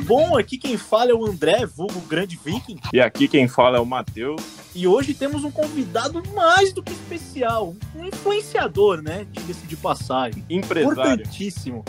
[0.00, 2.78] Bom, aqui quem fala é o André, vulgo Grande Viking.
[2.92, 4.42] E aqui quem fala é o Matheus.
[4.74, 9.26] E hoje temos um convidado mais do que especial, um influenciador, né?
[9.30, 10.44] Diga-se de passagem.
[10.48, 10.92] Empresário.
[10.92, 11.84] Importantíssimo.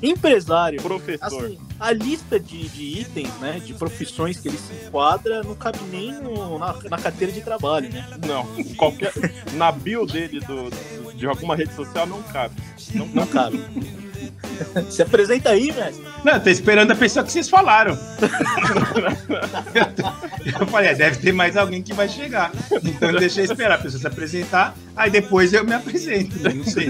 [0.00, 0.80] Empresário.
[0.80, 1.44] Professor.
[1.44, 3.60] Assim, a lista de, de, itens, né?
[3.64, 7.92] De profissões que ele se enquadra não cabe nem no, na, na, carteira de trabalho,
[7.92, 8.06] né?
[8.24, 8.46] Não.
[8.76, 9.12] Qualquer,
[9.54, 10.70] na bio dele do,
[11.14, 12.54] de alguma rede social não cabe.
[12.94, 13.60] Não, não cabe.
[14.90, 16.04] Se apresenta aí, mestre.
[16.24, 17.98] Não, tô esperando a pessoa que vocês falaram.
[20.44, 22.50] eu falei, é, deve ter mais alguém que vai chegar.
[22.82, 26.36] Então eu esperar a pessoa se apresentar, aí depois eu me apresento.
[26.42, 26.88] Não sei.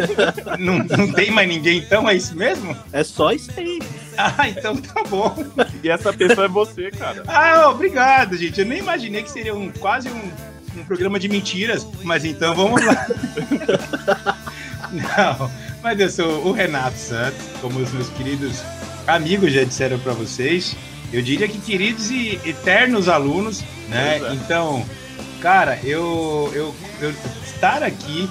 [0.59, 2.77] Não, não tem mais ninguém, então é isso mesmo?
[2.93, 3.79] É só isso aí.
[4.17, 5.35] Ah, então tá bom.
[5.83, 7.23] E essa pessoa é você, cara.
[7.27, 8.61] Ah, obrigado, gente.
[8.61, 10.31] Eu nem imaginei que seria um quase um,
[10.77, 13.07] um programa de mentiras, mas então vamos lá.
[14.91, 15.51] Não,
[15.83, 18.63] mas eu sou o Renato Santos, como os meus queridos
[19.07, 20.77] amigos já disseram para vocês.
[21.13, 24.21] Eu diria que queridos e eternos alunos, né?
[24.23, 24.35] É.
[24.35, 24.85] Então,
[25.41, 28.29] cara, eu, eu, eu estar aqui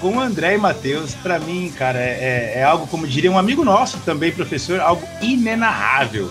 [0.00, 3.64] com o André e Matheus, para mim, cara, é, é, algo, como diria um amigo
[3.64, 6.30] nosso também, professor, algo inenarrável.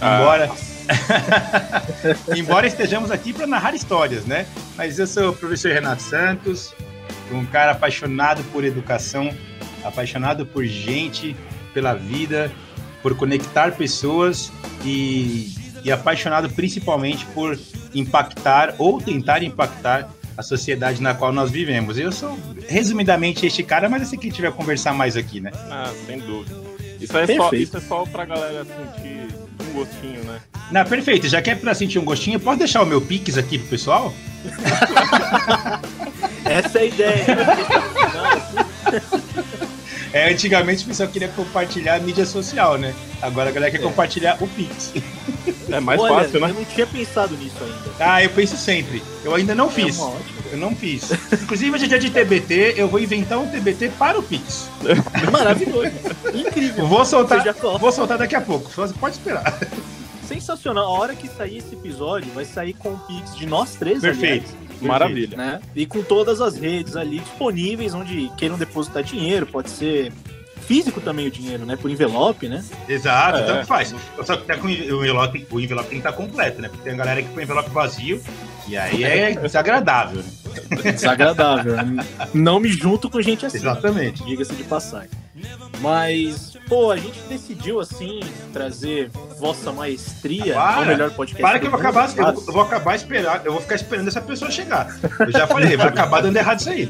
[0.00, 0.16] Ah.
[0.16, 0.50] Embora.
[2.36, 4.46] Embora estejamos aqui para narrar histórias, né?
[4.76, 6.74] Mas eu sou o professor Renato Santos,
[7.30, 9.32] um cara apaixonado por educação,
[9.84, 11.36] apaixonado por gente,
[11.72, 12.52] pela vida,
[13.02, 14.52] por conectar pessoas
[14.84, 17.58] e, e apaixonado principalmente por
[17.94, 21.98] impactar ou tentar impactar a sociedade na qual nós vivemos.
[21.98, 22.38] Eu sou
[22.68, 25.50] resumidamente este cara, mas eu sei que tiver a conversar mais aqui, né?
[25.70, 26.60] Ah, sem dúvida.
[27.00, 29.26] Isso é, só, isso é só pra galera sentir
[29.60, 30.40] um gostinho, né?
[30.70, 31.28] Não, perfeito.
[31.28, 34.14] Já que é pra sentir um gostinho, pode deixar o meu Pix aqui pro pessoal?
[36.44, 37.26] Essa é a ideia.
[40.12, 42.94] É, antigamente o pessoal queria compartilhar a mídia social, né?
[43.22, 43.82] Agora a galera quer é.
[43.82, 44.92] compartilhar o Pix.
[45.70, 46.50] É mais Olha, fácil, né?
[46.50, 47.92] Eu não tinha pensado nisso ainda.
[47.98, 49.02] Ah, eu penso sempre.
[49.24, 49.98] Eu ainda não é fiz.
[50.50, 51.10] eu não fiz.
[51.32, 54.68] Inclusive, hoje é dia de TBT, eu vou inventar um TBT para o Pix.
[55.32, 55.92] Maravilhoso.
[56.34, 56.86] Incrível.
[56.86, 57.42] Vou soltar,
[57.78, 58.70] vou soltar daqui a pouco.
[58.70, 59.58] Você pode esperar.
[60.26, 60.84] Sensacional.
[60.84, 64.50] A hora que sair esse episódio, vai sair com o Pix de nós três, Perfeito.
[64.50, 64.71] Aliás.
[64.88, 65.36] Maravilha.
[65.36, 65.60] Né?
[65.74, 70.12] E com todas as redes ali disponíveis, onde queiram depositar dinheiro, pode ser
[70.62, 71.76] físico também o dinheiro, né?
[71.76, 72.64] Por envelope, né?
[72.88, 73.42] Exato, é.
[73.42, 73.94] tanto faz.
[74.24, 76.68] Só que tá com o envelope, o envelope tem que estar tá completo, né?
[76.68, 78.22] Porque tem a galera que põe envelope vazio
[78.68, 80.92] e aí é desagradável, né?
[80.92, 81.76] Desagradável.
[82.32, 83.58] Não me junto com gente assim.
[83.58, 84.24] Exatamente.
[84.24, 85.10] Diga-se de passagem.
[85.80, 91.42] Mas, pô, a gente decidiu assim trazer Vossa Maestria para, melhor podcast.
[91.42, 94.50] Para que eu vou acabar, eu, vou acabar esperar, eu vou ficar esperando essa pessoa
[94.50, 94.88] chegar.
[95.20, 96.88] Eu já falei, vai acabar dando errado isso aí.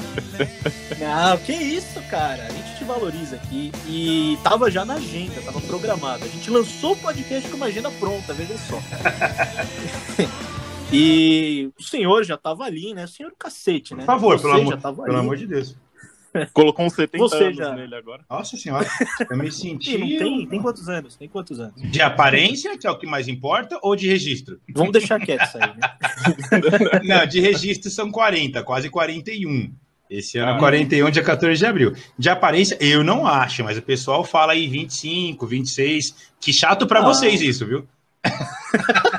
[1.00, 2.44] Não, que isso, cara.
[2.44, 6.24] A gente te valoriza aqui e tava já na agenda, tava programado.
[6.24, 8.80] A gente lançou o podcast com uma agenda pronta, veja só.
[10.92, 13.04] e o senhor já tava ali, né?
[13.04, 14.04] O senhor cacete, né?
[14.04, 15.74] Por favor, pelo, amor, pelo amor de Deus.
[16.52, 17.74] Colocou uns 70 Você anos já...
[17.74, 18.24] nele agora.
[18.28, 18.86] Nossa senhora,
[19.30, 19.98] eu me senti.
[19.98, 21.16] não tem, tem quantos anos?
[21.16, 21.74] Tem quantos anos?
[21.76, 24.60] De aparência, que é o que mais importa, ou de registro?
[24.74, 27.04] Vamos deixar quieto isso aí, né?
[27.04, 29.72] não, de registro são 40, quase 41.
[30.08, 31.94] Esse ano, ah, 41, dia 14 de abril.
[32.18, 36.32] De aparência, eu não acho, mas o pessoal fala aí 25, 26.
[36.38, 37.04] Que chato para ah.
[37.04, 37.88] vocês isso, viu?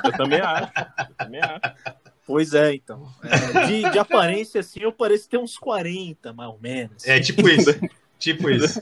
[0.04, 0.72] Eu também acho.
[1.10, 2.03] Eu também acho.
[2.26, 3.08] Pois é, então.
[3.24, 7.06] É, de, de, aparência, assim, eu pareço ter uns 40, mais ou menos.
[7.06, 7.70] É, tipo isso.
[8.18, 8.82] tipo isso.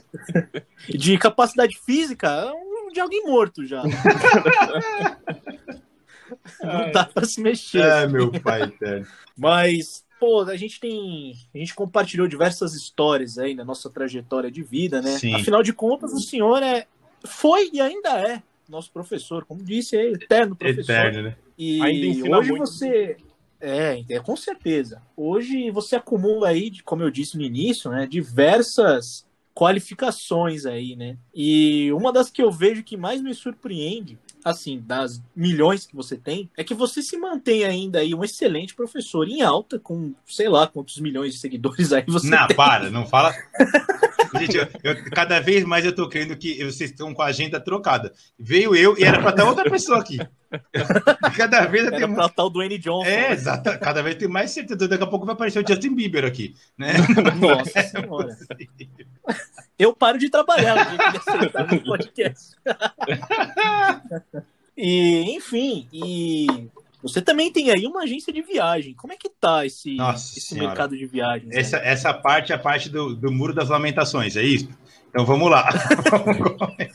[0.88, 2.52] De capacidade física,
[2.92, 3.82] de alguém morto já.
[6.62, 7.82] Não dá pra se mexer.
[7.82, 8.12] É, assim.
[8.12, 9.06] meu pai, eterno.
[9.36, 11.34] Mas, pô, a gente tem.
[11.54, 15.18] A gente compartilhou diversas histórias aí na nossa trajetória de vida, né?
[15.18, 15.34] Sim.
[15.34, 16.86] Afinal de contas, o senhor é,
[17.24, 20.92] foi e ainda é nosso professor, como disse, é eterno professor.
[20.92, 21.36] Eterno, né?
[21.58, 22.66] E hoje muito.
[22.66, 23.16] você
[23.62, 25.00] é, é, com certeza.
[25.16, 29.24] Hoje você acumula aí, como eu disse no início, né, diversas
[29.54, 31.16] qualificações aí, né?
[31.34, 36.16] E uma das que eu vejo que mais me surpreende, assim, das milhões que você
[36.16, 40.48] tem, é que você se mantém ainda aí um excelente professor em alta, com sei
[40.48, 42.56] lá quantos milhões de seguidores aí você não, tem.
[42.56, 43.32] Não, para, não fala.
[44.40, 47.60] Gente, eu, eu, cada vez mais eu tô crendo que vocês estão com a agenda
[47.60, 48.12] trocada.
[48.38, 50.18] Veio eu e era para estar outra pessoa aqui.
[51.36, 52.32] Cada vez tenho mais.
[52.32, 52.78] Tal do N.
[52.78, 53.08] Johnson.
[53.08, 53.32] É, né?
[53.32, 53.78] exato.
[53.78, 54.88] Cada vez tem mais certeza.
[54.88, 56.54] Daqui a pouco vai aparecer o Justin Bieber aqui.
[56.76, 56.92] Né?
[57.40, 58.36] Nossa é senhora.
[59.78, 60.76] Eu paro de trabalhar
[61.70, 62.56] no podcast.
[64.76, 66.46] e, enfim, e
[67.02, 68.94] você também tem aí uma agência de viagem.
[68.94, 69.96] Como é que tá esse,
[70.36, 71.52] esse mercado de viagens?
[71.52, 74.68] Essa, essa parte é a parte do, do Muro das Lamentações, é isso?
[75.12, 75.68] Então vamos lá.
[76.10, 76.38] vamos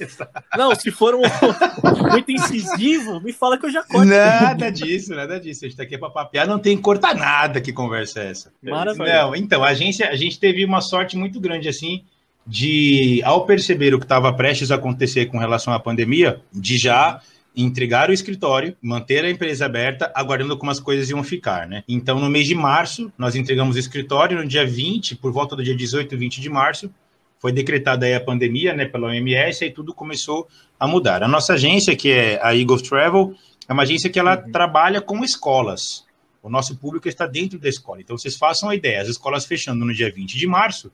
[0.57, 1.21] não, se for um,
[2.09, 4.07] muito incisivo, me fala que eu já corto.
[4.07, 5.63] Nada disso, nada disso.
[5.63, 8.51] A gente tá aqui para papear, não tem que cortar nada que conversa é essa.
[8.61, 9.21] Maravilha.
[9.21, 12.03] Não, então, a agência, a gente teve uma sorte muito grande assim
[12.45, 17.21] de, ao perceber o que estava prestes a acontecer com relação à pandemia, de já
[17.55, 21.83] entregar o escritório, manter a empresa aberta, aguardando como as coisas iam ficar, né?
[21.87, 25.63] Então, no mês de março, nós entregamos o escritório, no dia 20, por volta do
[25.63, 26.91] dia 18, 20 de março,
[27.39, 30.47] foi decretada aí a pandemia, né, pela OMS, e tudo começou
[30.79, 31.23] a mudar.
[31.23, 33.35] A nossa agência, que é a Eagle Travel,
[33.67, 34.51] é uma agência que ela uhum.
[34.51, 36.05] trabalha com escolas.
[36.41, 37.99] O nosso público está dentro da escola.
[38.01, 40.91] Então, vocês façam a ideia, as escolas fechando no dia 20 de março,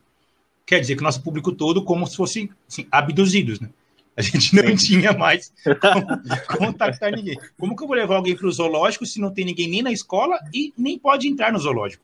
[0.66, 3.70] quer dizer que o nosso público todo como se fossem assim, abduzidos, né?
[4.16, 4.76] A gente não Sim.
[4.76, 6.06] tinha mais como
[6.56, 7.36] contactar ninguém.
[7.58, 9.90] Como que eu vou levar alguém para o zoológico se não tem ninguém nem na
[9.90, 12.02] escola e nem pode entrar no zoológico?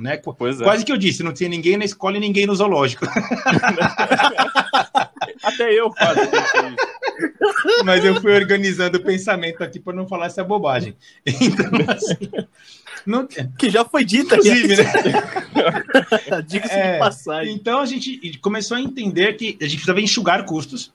[0.00, 0.16] Né?
[0.16, 0.64] Pois é.
[0.64, 3.04] Quase que eu disse, não tinha ninguém na escola e ninguém no zoológico.
[5.42, 6.20] Até eu quase.
[7.84, 10.96] Mas eu fui organizando o pensamento aqui para não falar essa bobagem.
[11.26, 12.16] Então, assim,
[13.04, 13.28] não...
[13.58, 14.36] Que já foi dita.
[14.36, 14.84] Inclusive, né?
[16.48, 17.54] Diga-se é, de passagem.
[17.54, 20.94] Então a gente começou a entender que a gente precisava enxugar custos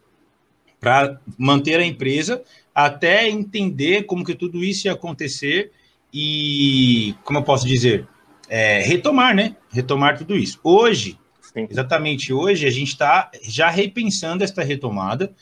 [0.80, 2.42] para manter a empresa
[2.74, 5.72] até entender como que tudo isso ia acontecer
[6.14, 8.08] e, como eu posso dizer,
[8.48, 9.56] é, retomar, né?
[9.72, 10.60] Retomar tudo isso.
[10.64, 11.68] Hoje, Sim.
[11.70, 15.34] exatamente hoje, a gente está já repensando esta retomada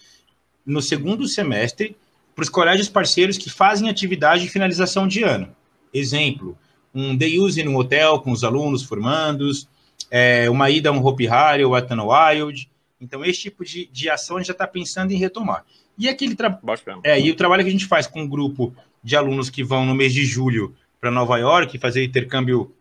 [0.65, 1.95] no segundo semestre
[2.35, 5.53] para os colégios parceiros que fazem atividade de finalização de ano.
[5.94, 6.57] Exemplo,
[6.94, 9.67] um day use um hotel com os alunos formandos,
[10.09, 12.69] é, uma ida a um Hopi Hari ou Atana Wild.
[13.00, 15.65] Então, esse tipo de, de ação a gente já está pensando em retomar.
[15.97, 16.59] E aquele tra...
[17.03, 18.73] é, e o trabalho que a gente faz com um grupo
[19.03, 22.73] de alunos que vão no mês de julho para Nova York fazer intercâmbio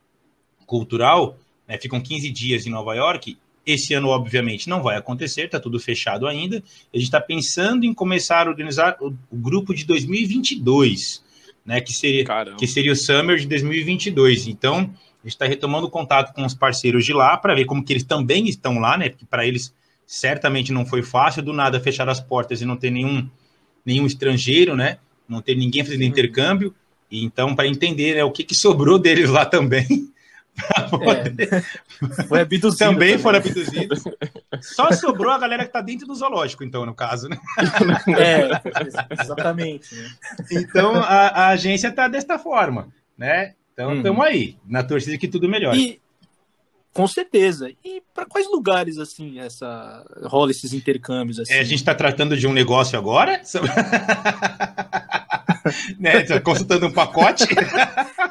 [0.73, 1.37] cultural,
[1.69, 3.37] né, ficam 15 dias em Nova York.
[3.67, 6.63] Esse ano, obviamente, não vai acontecer, está tudo fechado ainda.
[6.93, 11.23] A gente está pensando em começar a organizar o, o grupo de 2022,
[11.67, 12.25] né, que, seria,
[12.57, 14.49] que seria o Summer de 2022.
[14.49, 17.93] Então, a gente está retomando contato com os parceiros de lá para ver como que
[17.93, 19.11] eles também estão lá, né?
[19.11, 19.75] Porque para eles
[20.07, 23.29] certamente não foi fácil do nada fechar as portas e não ter nenhum,
[23.85, 24.97] nenhum estrangeiro, né?
[25.29, 26.75] Não ter ninguém fazendo intercâmbio.
[27.11, 30.11] E então, para entender né, o que, que sobrou deles lá também,
[30.55, 32.25] É.
[32.25, 32.77] Foi abduzido.
[32.77, 34.05] Também, também foram abduzidos.
[34.61, 37.39] Só sobrou a galera que está dentro do zoológico, então, no caso, né?
[38.19, 39.95] É, exatamente.
[39.95, 40.11] Né?
[40.51, 43.55] Então, a, a agência está desta forma, né?
[43.73, 44.25] Então, estamos uhum.
[44.25, 45.75] aí, na torcida que tudo melhor.
[45.75, 46.01] E,
[46.93, 47.71] com certeza.
[47.83, 51.41] E para quais lugares, assim, essa rola esses intercâmbios?
[51.41, 51.55] Assim?
[51.55, 53.41] É, a gente está tratando de um negócio agora?
[55.99, 56.23] né?
[56.23, 57.45] Tá consultando um pacote?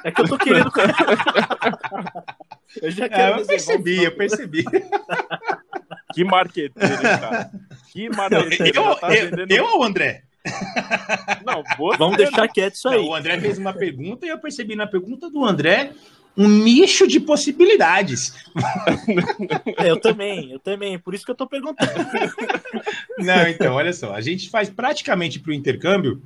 [0.04, 0.72] É que eu tô querendo.
[2.82, 3.38] eu já quero.
[3.38, 4.66] É, eu percebi, eu percebi.
[6.14, 7.50] Que marqueteiro, cara.
[7.94, 8.82] Que marqueteiro.
[8.82, 10.24] Eu, tá eu, eu ou o André?
[11.46, 11.64] Não,
[11.98, 12.98] Vamos deixar quieto isso aí.
[12.98, 15.94] Não, o André fez uma pergunta e eu percebi na pergunta do André
[16.36, 18.34] um nicho de possibilidades.
[19.78, 21.94] É, eu também, eu também, por isso que eu tô perguntando.
[23.18, 26.22] Não, então, olha só, a gente faz praticamente para o intercâmbio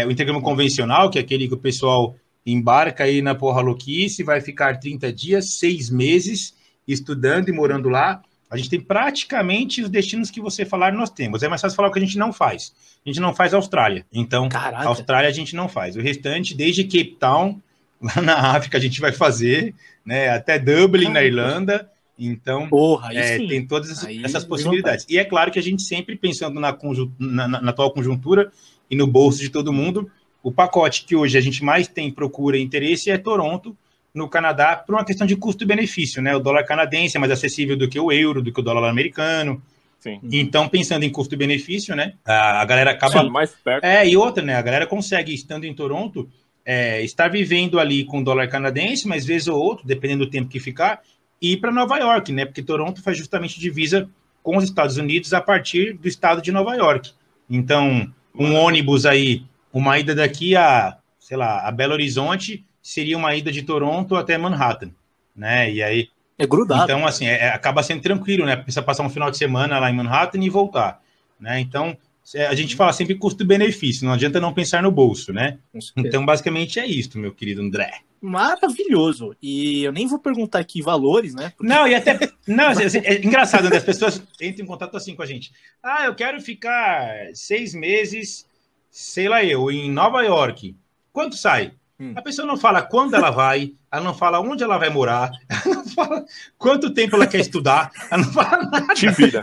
[0.00, 2.14] é, o intercâmbio convencional, que é aquele que o pessoal
[2.44, 6.54] embarca aí na porra louquice, vai ficar 30 dias, seis meses
[6.86, 8.22] estudando e morando lá.
[8.48, 11.42] A gente tem praticamente os destinos que você falar, nós temos.
[11.42, 12.72] É mais fácil falar o que a gente não faz.
[13.04, 14.06] A gente não faz Austrália.
[14.12, 14.88] Então, Caraca.
[14.88, 15.96] Austrália a gente não faz.
[15.96, 17.60] O restante, desde Cape Town,
[18.00, 19.74] lá na África, a gente vai fazer,
[20.04, 20.28] né?
[20.28, 21.90] Até Dublin, na Irlanda.
[22.18, 25.04] Então, Porra, é, tem todas essas, essas possibilidades.
[25.08, 26.76] E é claro que a gente sempre pensando na,
[27.18, 28.50] na, na, atual conjuntura,
[28.90, 30.10] e no bolso de todo mundo.
[30.42, 33.76] O pacote que hoje a gente mais tem procura e interesse é Toronto,
[34.14, 36.34] no Canadá, por uma questão de custo-benefício, né?
[36.34, 39.60] O dólar canadense é mais acessível do que o euro, do que o dólar americano.
[40.00, 40.20] Sim.
[40.32, 42.14] Então, pensando em custo-benefício, né?
[42.24, 43.20] A, galera acaba.
[43.20, 43.84] Sim, mais perto.
[43.84, 44.54] É, e outra, né?
[44.54, 46.28] A galera consegue, estando em Toronto,
[46.64, 50.48] é, estar vivendo ali com o dólar canadense, mas vez ou outro, dependendo do tempo
[50.48, 51.02] que ficar,
[51.42, 52.46] ir para Nova York, né?
[52.46, 54.08] Porque Toronto faz justamente divisa
[54.42, 57.10] com os Estados Unidos a partir do estado de Nova York.
[57.50, 63.34] Então, um ônibus aí, uma ida daqui a, sei lá, a Belo Horizonte seria uma
[63.34, 64.90] ida de Toronto até Manhattan,
[65.34, 65.70] né?
[65.70, 66.84] E aí é grudado.
[66.84, 68.56] Então, assim, é, acaba sendo tranquilo, né?
[68.56, 71.00] Precisa passar um final de semana lá em Manhattan e voltar,
[71.40, 71.58] né?
[71.60, 71.96] Então,
[72.34, 75.58] a gente fala sempre custo-benefício, não adianta não pensar no bolso, né?
[75.96, 78.00] Então, basicamente é isso, meu querido André.
[78.20, 79.36] Maravilhoso.
[79.40, 81.52] E eu nem vou perguntar aqui valores, né?
[81.56, 81.72] Porque...
[81.72, 82.18] Não, e até.
[82.46, 83.76] Não, é engraçado, né?
[83.76, 85.52] As pessoas entram em contato assim com a gente.
[85.82, 88.46] Ah, eu quero ficar seis meses,
[88.90, 90.74] sei lá eu, em Nova York.
[91.12, 91.72] Quanto sai?
[91.98, 92.12] Hum.
[92.14, 95.76] A pessoa não fala quando ela vai, ela não fala onde ela vai morar, ela
[95.76, 96.24] não fala
[96.58, 98.94] quanto tempo ela quer estudar, ela não fala nada.
[98.94, 99.42] Te vira.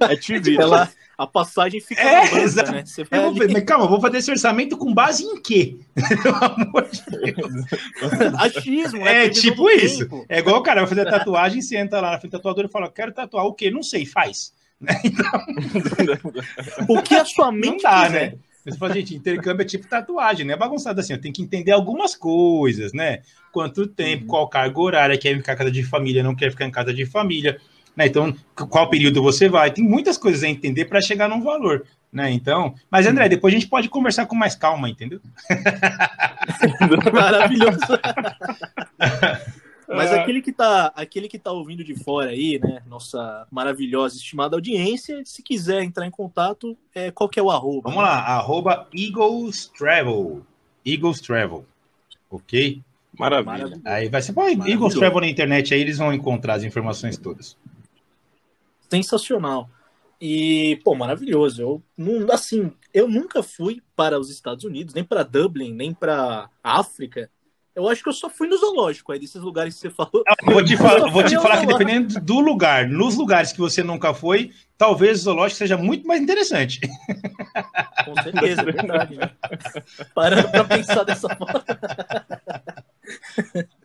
[0.00, 0.62] É te vira.
[0.64, 2.72] Ela, a passagem fica é, banca, exato.
[2.72, 2.84] né?
[2.84, 5.76] Você eu vou, mas calma, vou fazer esse orçamento com base em quê?
[6.22, 8.34] Pelo amor de Deus.
[8.36, 9.26] Achismo, né?
[9.26, 10.00] É tipo isso.
[10.00, 10.26] Tempo.
[10.28, 12.68] É igual o cara vai fazer tatuagem, você entra lá na frente do tatuador e
[12.68, 13.70] fala, quero tatuar o quê?
[13.70, 14.52] Não sei, faz.
[15.04, 15.40] Então...
[16.88, 18.32] o que a sua mente dá, quiser.
[18.32, 18.38] né?
[18.64, 20.56] Você fala, gente, intercâmbio é tipo tatuagem, né?
[20.56, 23.20] Bagunçado assim, eu tenho que entender algumas coisas, né?
[23.50, 24.28] Quanto tempo, uhum.
[24.28, 27.04] qual carga horária, quer ficar em casa de família, não quer ficar em casa de
[27.04, 27.58] família,
[27.96, 28.06] né?
[28.06, 29.72] Então, qual período você vai?
[29.72, 32.30] Tem muitas coisas a entender para chegar num valor, né?
[32.30, 35.20] Então, mas André, depois a gente pode conversar com mais calma, entendeu?
[37.12, 37.78] Maravilhoso.
[39.94, 40.20] Mas é.
[40.20, 42.82] aquele que tá, aquele que tá ouvindo de fora aí, né?
[42.86, 47.90] Nossa maravilhosa, estimada audiência, se quiser entrar em contato, é, qual que é o arroba?
[47.90, 48.10] Vamos né?
[48.10, 50.42] lá, arroba Eagles Travel.
[50.84, 51.64] Eagles Travel.
[52.30, 52.82] Ok?
[53.18, 53.80] Maravilha.
[53.84, 57.56] Aí vai ser, põe Eagles Travel na internet, aí eles vão encontrar as informações todas.
[58.88, 59.68] Sensacional.
[60.24, 61.60] E, pô, maravilhoso.
[61.60, 66.48] Eu, não, assim, eu nunca fui para os Estados Unidos, nem para Dublin, nem para
[66.62, 67.28] África.
[67.74, 70.22] Eu acho que eu só fui no zoológico aí, desses lugares que você falou.
[70.46, 73.82] Eu vou te, falar, vou te falar que dependendo do lugar, nos lugares que você
[73.82, 76.80] nunca foi, talvez o zoológico seja muito mais interessante.
[78.04, 79.16] Com certeza, é verdade.
[79.16, 79.30] Né?
[80.14, 81.64] Parando para pensar dessa forma.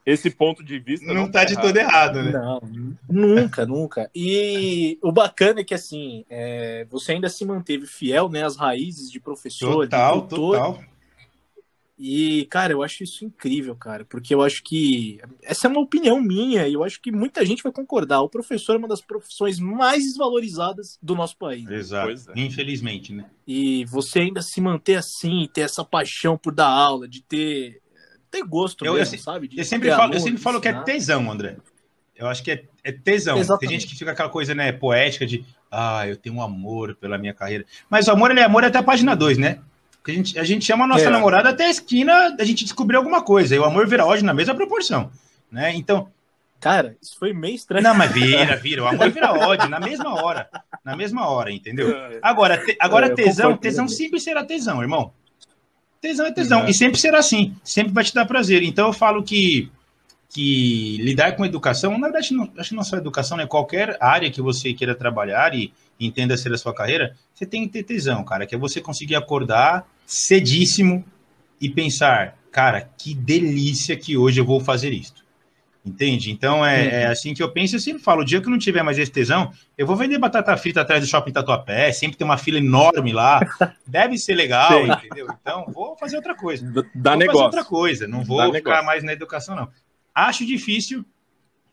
[0.06, 2.32] Esse ponto de vista não, não tá, tá de todo errado, né?
[2.32, 2.62] Não,
[3.10, 4.10] nunca, nunca.
[4.13, 9.12] E o bacana é que assim, é, você ainda se manteve fiel, né, às raízes
[9.12, 10.79] de professor, total, de total.
[12.00, 16.22] E, cara, eu acho isso incrível, cara, porque eu acho que essa é uma opinião
[16.22, 18.22] minha e eu acho que muita gente vai concordar.
[18.22, 21.68] O professor é uma das profissões mais desvalorizadas do nosso país.
[21.68, 22.39] Exato, é.
[22.39, 23.25] infelizmente, né?
[23.48, 27.82] E você ainda se manter assim, ter essa paixão por dar aula, de ter,
[28.30, 29.48] ter gosto eu, mesmo, eu, sabe?
[29.48, 31.58] De eu sempre falo, eu sempre falo que é tesão, André.
[32.16, 33.39] Eu acho que é, é tesão.
[33.39, 33.60] Exatamente.
[33.60, 37.18] Tem gente que fica aquela coisa, né, poética de, ah, eu tenho um amor pela
[37.18, 37.66] minha carreira.
[37.89, 39.62] Mas o amor, ele é amor até a página 2, né?
[40.11, 41.09] A gente, a gente chama a nossa é.
[41.09, 43.55] namorada até a esquina a gente descobrir alguma coisa.
[43.55, 45.11] E o amor vira ódio na mesma proporção.
[45.51, 45.73] Né?
[45.75, 46.09] Então.
[46.59, 47.83] Cara, isso foi meio estranho.
[47.83, 48.83] Não, mas vira, vira.
[48.83, 50.49] O amor vira ódio na mesma hora.
[50.83, 51.93] Na mesma hora, entendeu?
[52.21, 55.11] Agora, te, agora é, tesão, tesão sempre será tesão, irmão.
[56.01, 56.61] Tesão é tesão.
[56.61, 56.67] Uhum.
[56.67, 57.55] E sempre será assim.
[57.63, 58.63] Sempre vai te dar prazer.
[58.63, 59.71] Então eu falo que
[60.29, 63.45] que lidar com educação, na verdade, não, acho que não só educação, né?
[63.45, 67.69] Qualquer área que você queira trabalhar e entenda ser a sua carreira, você tem que
[67.69, 71.03] ter tesão, cara, que é você conseguir acordar cedíssimo
[71.59, 75.27] e pensar, cara, que delícia que hoje eu vou fazer isto.
[75.85, 76.31] Entende?
[76.31, 76.89] Então é, uhum.
[76.89, 77.75] é, assim que eu penso.
[77.75, 80.17] Eu sempre falo: o dia que eu não tiver mais esse tesão, eu vou vender
[80.17, 81.93] batata frita atrás do shopping Tatuapé.
[81.93, 83.39] Sempre tem uma fila enorme lá.
[83.87, 84.91] Deve ser legal, Sim.
[84.91, 85.27] entendeu?
[85.41, 86.65] Então vou fazer outra coisa.
[86.93, 87.39] Dá vou negócio.
[87.39, 88.07] fazer outra coisa.
[88.07, 88.85] Não vou Dá ficar negócio.
[88.85, 89.69] mais na educação, não.
[90.13, 91.05] Acho difícil,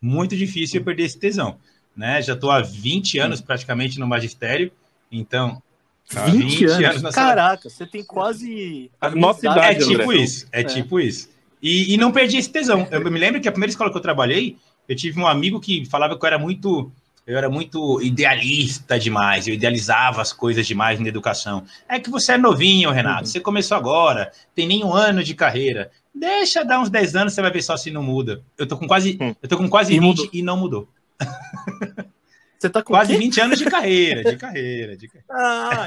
[0.01, 1.57] muito difícil eu perder esse tesão.
[1.95, 2.21] Né?
[2.21, 4.71] Já estou há 20 anos praticamente no magistério.
[5.11, 5.61] Então,
[6.09, 8.91] 20, 20 anos, anos Caraca, você tem quase.
[9.01, 10.47] A nossa idade, é tipo isso.
[10.51, 11.29] É, é, tipo isso.
[11.61, 12.87] E, e não perdi esse tesão.
[12.91, 14.55] Eu me lembro que a primeira escola que eu trabalhei,
[14.87, 16.91] eu tive um amigo que falava que eu era muito.
[17.25, 21.63] Eu era muito idealista demais, eu idealizava as coisas demais na educação.
[21.89, 23.25] É que você é novinho, Renato, uhum.
[23.25, 25.89] você começou agora, tem nem um ano de carreira.
[26.13, 28.43] Deixa dar uns 10 anos, você vai ver só se não muda.
[28.55, 29.33] Eu tô com quase, hum.
[29.41, 30.29] eu tô com quase e 20 mudou.
[30.31, 30.87] e não mudou.
[32.57, 33.19] Você tá com quase quê?
[33.19, 35.27] 20 anos de carreira, de carreira, de carreira.
[35.29, 35.85] Ah,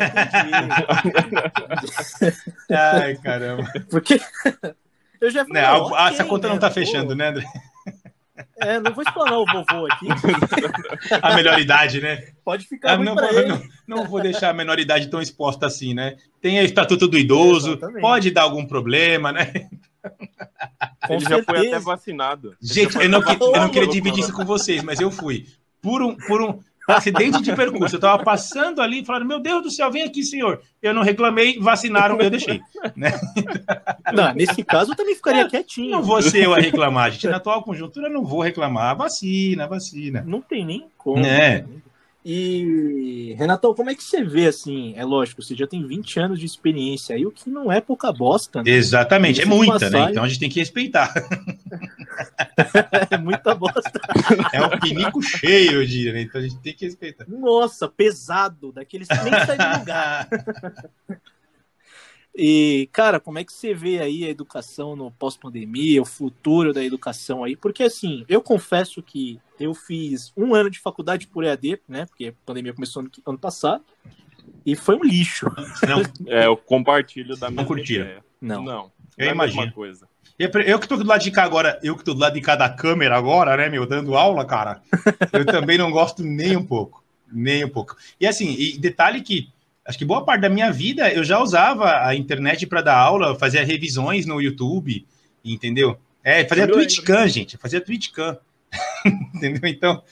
[2.19, 2.35] entendi.
[2.71, 3.65] Ai, caramba.
[3.91, 4.21] Porque
[5.21, 7.45] eu já falei, né, okay, ah, essa conta né, não tá fechando, né, André?
[8.61, 10.07] É, não vou explanar o vovô aqui.
[11.23, 12.29] A melhor idade, né?
[12.45, 15.95] Pode ficar ah, não, vou, não, não, vou deixar a menor idade tão exposta assim,
[15.95, 16.17] né?
[16.41, 19.69] Tem a estatuto do idoso, pode dar algum problema, né?
[21.07, 21.37] Com Ele certeza.
[21.37, 22.57] já foi até vacinado.
[22.61, 25.47] Gente, eu não, eu não queria dividir isso com vocês, mas eu fui
[25.81, 26.59] por um, por um
[26.89, 27.97] acidente de percurso.
[27.97, 30.61] Eu estava passando ali e falaram: Meu Deus do céu, vem aqui, senhor.
[30.83, 32.61] Eu não reclamei, vacinaram, eu deixei.
[32.97, 33.13] Né?
[34.13, 35.91] Não, nesse caso eu também ficaria é, quietinho.
[35.91, 37.29] Não vou ser eu a reclamar, gente.
[37.29, 38.97] Na atual conjuntura, eu não vou reclamar.
[38.97, 40.25] Vacina, vacina.
[40.27, 41.25] Não tem nem como.
[41.27, 41.65] É.
[42.25, 46.41] E, Renatão, como é que você vê, assim, é lógico, você já tem 20 anos
[46.41, 48.71] de experiência aí, o que não é pouca bosta, né?
[48.71, 50.01] Exatamente, é muita, passagem...
[50.01, 50.11] né?
[50.11, 51.15] Então a gente tem que respeitar.
[53.11, 54.01] é muita bosta.
[54.53, 56.23] É um pinico cheio, eu diria, né?
[56.23, 57.25] Então a gente tem que respeitar.
[57.29, 60.29] Nossa, pesado, daqueles que nem sai de lugar.
[62.41, 66.85] E, cara, como é que você vê aí a educação no pós-pandemia, o futuro da
[66.85, 67.57] educação aí?
[67.57, 72.07] Porque, assim, eu confesso que eu fiz um ano de faculdade por EAD, né?
[72.07, 73.85] Porque a pandemia começou no ano passado.
[74.65, 75.47] E foi um lixo.
[75.87, 78.23] Não, é, eu compartilho da minha Não curtia.
[78.41, 78.63] Não.
[78.63, 78.93] Não.
[79.17, 79.73] Eu é imagino.
[79.73, 80.09] coisa.
[80.39, 82.55] Eu que tô do lado de cá agora, eu que tô do lado de cá
[82.55, 84.81] da câmera agora, né, meu, dando aula, cara,
[85.33, 87.03] eu também não gosto nem um pouco.
[87.31, 87.97] Nem um pouco.
[88.21, 89.49] E assim, e detalhe que
[89.85, 93.37] acho que boa parte da minha vida eu já usava a internet para dar aula,
[93.37, 95.05] fazia revisões no YouTube,
[95.45, 95.99] entendeu?
[96.23, 98.39] É, fazia TwitchCam, gente, fazia TwitchCam.
[99.35, 99.69] entendeu?
[99.69, 100.03] Então,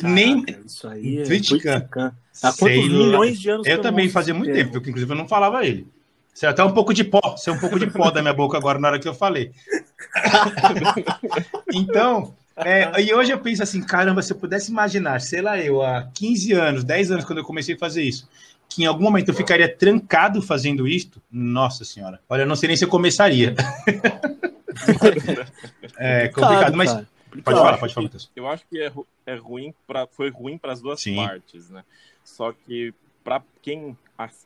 [0.00, 1.22] Caraca, nem isso aí é.
[2.42, 5.64] Há quantos milhões de anos Eu também fazia muito tempo, porque inclusive eu não falava
[5.64, 5.86] ele.
[6.32, 8.78] Você até um pouco de pó, saiu um pouco de pó da minha boca agora
[8.78, 9.52] na hora que eu falei.
[11.74, 15.82] então, é, e hoje eu penso assim, caramba, se eu pudesse imaginar, sei lá, eu
[15.82, 18.28] há 15 anos, 10 anos, quando eu comecei a fazer isso,
[18.68, 22.68] que em algum momento eu ficaria trancado fazendo isto, nossa senhora, olha, eu não sei
[22.68, 23.54] nem se eu começaria.
[25.98, 26.96] é complicado, claro, mas.
[27.30, 28.30] Pode falar, pode falar, Matheus.
[28.34, 28.92] Eu acho que é,
[29.26, 31.16] é ruim pra, foi ruim para as duas Sim.
[31.16, 31.84] partes, né?
[32.24, 33.96] Só que para quem,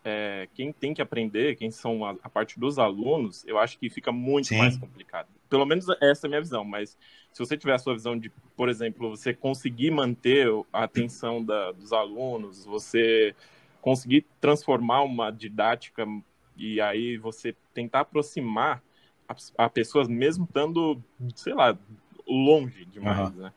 [0.04, 3.88] é, quem tem que aprender, quem são a, a, parte dos alunos, eu acho que
[3.88, 4.58] fica muito Sim.
[4.58, 5.28] mais complicado.
[5.48, 6.96] Pelo menos essa é a minha visão, mas
[7.32, 11.72] se você tiver a sua visão de, por exemplo, você conseguir manter a atenção da,
[11.72, 13.34] dos alunos, você
[13.80, 16.06] conseguir transformar uma didática
[16.56, 18.82] e aí você tentar aproximar
[19.28, 21.02] a, a pessoas mesmo estando,
[21.34, 21.76] sei lá,
[22.26, 23.42] longe demais, uhum.
[23.42, 23.52] né?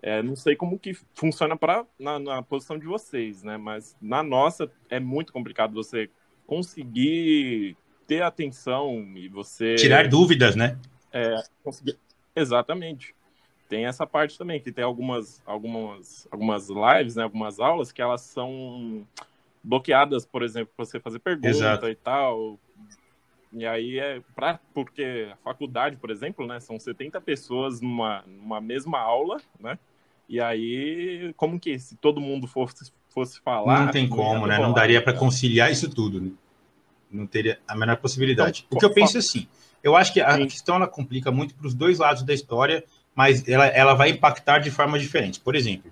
[0.00, 3.56] É, não sei como que funciona para na, na, posição de vocês, né?
[3.56, 6.08] Mas na nossa é muito complicado você
[6.46, 7.76] conseguir
[8.06, 10.78] ter atenção e você tirar dúvidas, né?
[11.12, 11.98] É, conseguir...
[12.34, 13.14] exatamente.
[13.68, 17.24] Tem essa parte também que tem algumas algumas algumas lives, né?
[17.24, 19.06] Algumas aulas que elas são
[19.62, 21.88] bloqueadas, por exemplo, para você fazer pergunta Exato.
[21.88, 22.58] e tal.
[23.52, 28.60] E aí é para porque a faculdade, por exemplo, né, são 70 pessoas numa, numa
[28.60, 29.78] mesma aula, né?
[30.28, 33.86] E aí, como que se todo mundo fosse, fosse falar.
[33.86, 34.58] Não tem como, né?
[34.58, 36.20] Não daria para conciliar isso tudo.
[36.20, 36.30] Né?
[37.10, 38.66] Não teria a menor possibilidade.
[38.66, 39.48] Então, o que eu penso é assim:
[39.82, 40.46] eu acho que a sim.
[40.46, 44.58] questão ela complica muito para os dois lados da história, mas ela, ela vai impactar
[44.58, 45.40] de forma diferente.
[45.40, 45.90] Por exemplo,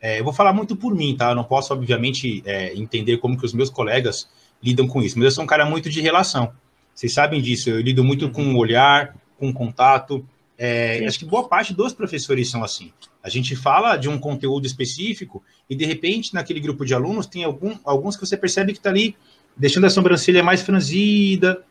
[0.00, 1.30] é, eu vou falar muito por mim, tá?
[1.30, 4.28] Eu não posso, obviamente, é, entender como que os meus colegas
[4.62, 6.52] lidam com isso, mas eu sou um cara muito de relação.
[6.98, 10.26] Vocês sabem disso, eu lido muito com o olhar, com o contato.
[10.58, 12.92] É, acho que boa parte dos professores são assim.
[13.22, 17.44] A gente fala de um conteúdo específico e, de repente, naquele grupo de alunos, tem
[17.44, 19.14] algum, alguns que você percebe que está ali
[19.56, 21.62] deixando a sobrancelha mais franzida,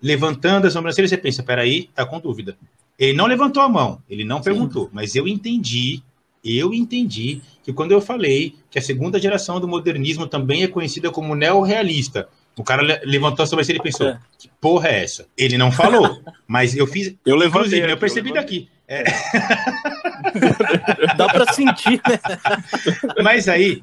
[0.00, 2.56] levantando a sobrancelha, você pensa, peraí, tá com dúvida.
[2.96, 4.44] Ele não levantou a mão, ele não Sim.
[4.44, 6.04] perguntou, mas eu entendi,
[6.44, 11.10] eu entendi que quando eu falei que a segunda geração do modernismo também é conhecida
[11.10, 14.18] como neorrealista, o cara levantou a sobrancelha e pensou: é.
[14.38, 15.26] que porra é essa?
[15.36, 17.14] Ele não falou, mas eu fiz.
[17.24, 17.82] Eu levantei.
[17.84, 18.68] eu percebi eu daqui.
[18.86, 19.04] É.
[21.16, 22.18] Dá para sentir, né?
[23.22, 23.80] Mas aí.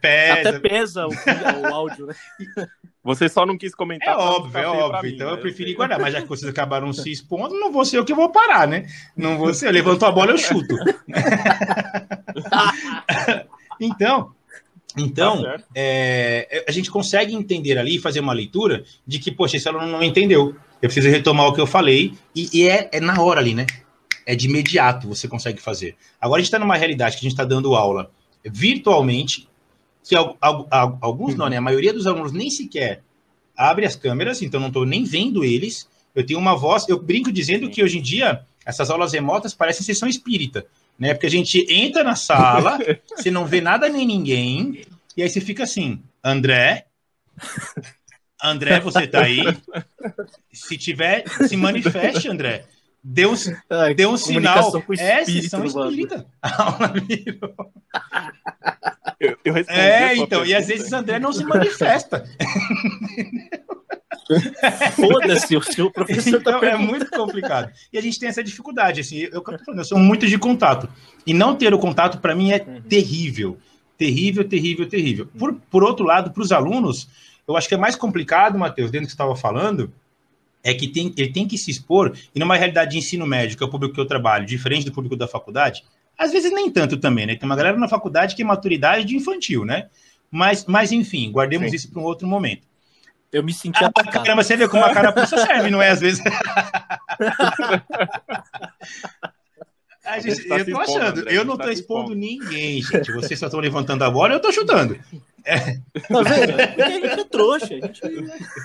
[0.00, 0.48] Pesa.
[0.48, 2.14] Até pesa o, o áudio, né?
[3.02, 4.14] Você só não quis comentar.
[4.14, 5.02] É óbvio, é óbvio.
[5.02, 5.32] Mim, então né?
[5.32, 8.14] eu preferi guardar, mas já que vocês acabaram se expondo, não vou ser eu que
[8.14, 8.86] vou parar, né?
[9.16, 9.70] Não vou ser.
[9.72, 10.76] Levantou a bola, eu chuto.
[13.80, 14.34] então,
[14.96, 19.56] então, tá é, é, a gente consegue entender ali, fazer uma leitura de que, poxa,
[19.56, 20.54] esse aluno não entendeu.
[20.80, 23.66] Eu preciso retomar o que eu falei, e, e é, é, na hora ali, né?
[24.26, 25.96] É de imediato você consegue fazer.
[26.20, 28.10] Agora a gente está numa realidade que a gente está dando aula
[28.44, 29.48] virtualmente,
[30.02, 30.14] que
[31.00, 31.56] alguns não, né?
[31.56, 33.02] A maioria dos alunos nem sequer
[33.56, 35.88] abre as câmeras, então não estou nem vendo eles.
[36.14, 39.84] Eu tenho uma voz, eu brinco dizendo que hoje em dia essas aulas remotas parecem
[39.84, 40.66] sessão espírita
[41.00, 41.14] né?
[41.14, 42.78] Porque a gente entra na sala,
[43.16, 44.84] você não vê nada nem ninguém,
[45.16, 46.84] e aí você fica assim, André,
[48.42, 49.42] André, você tá aí?
[50.52, 52.66] Se tiver, se manifeste, André.
[53.02, 53.32] Deu,
[53.70, 54.70] Ai, deu um sinal.
[54.98, 56.26] É, sessão espírita.
[59.18, 62.28] eu, eu é, então, e às vezes André não se manifesta.
[64.94, 67.72] Foda-se, o seu professor tá então, É muito complicado.
[67.92, 69.42] E a gente tem essa dificuldade, assim, eu,
[69.76, 70.88] eu sou muito de contato.
[71.26, 72.80] E não ter o contato, para mim, é uhum.
[72.82, 73.58] terrível.
[73.98, 75.28] Terrível, terrível, terrível.
[75.38, 77.08] Por, por outro lado, para os alunos,
[77.46, 79.92] eu acho que é mais complicado, Matheus, dentro do que você estava falando,
[80.62, 83.62] é que tem, ele tem que se expor, e numa realidade de ensino médio, que
[83.62, 85.84] é o público que eu trabalho, diferente do público da faculdade,
[86.16, 87.34] às vezes nem tanto também, né?
[87.34, 89.88] Tem uma galera na faculdade que é maturidade de infantil, né?
[90.30, 91.76] Mas, mas enfim, guardemos Sim.
[91.76, 92.68] isso para um outro momento.
[93.32, 94.24] Eu me senti ah, atacado.
[94.24, 95.90] Caramba, você vê como a cara puxa serve, não é?
[95.90, 96.22] Às vezes.
[100.04, 103.12] A gente, tá eu tô achando, André, eu não tá tô expondo, ninguém, gente.
[103.12, 104.98] Vocês só estão levantando a bola, eu tô chutando.
[105.44, 105.78] É.
[106.08, 106.52] Tá vendo?
[106.56, 107.66] Porque a gente é trouxa.
[107.66, 108.00] Gente...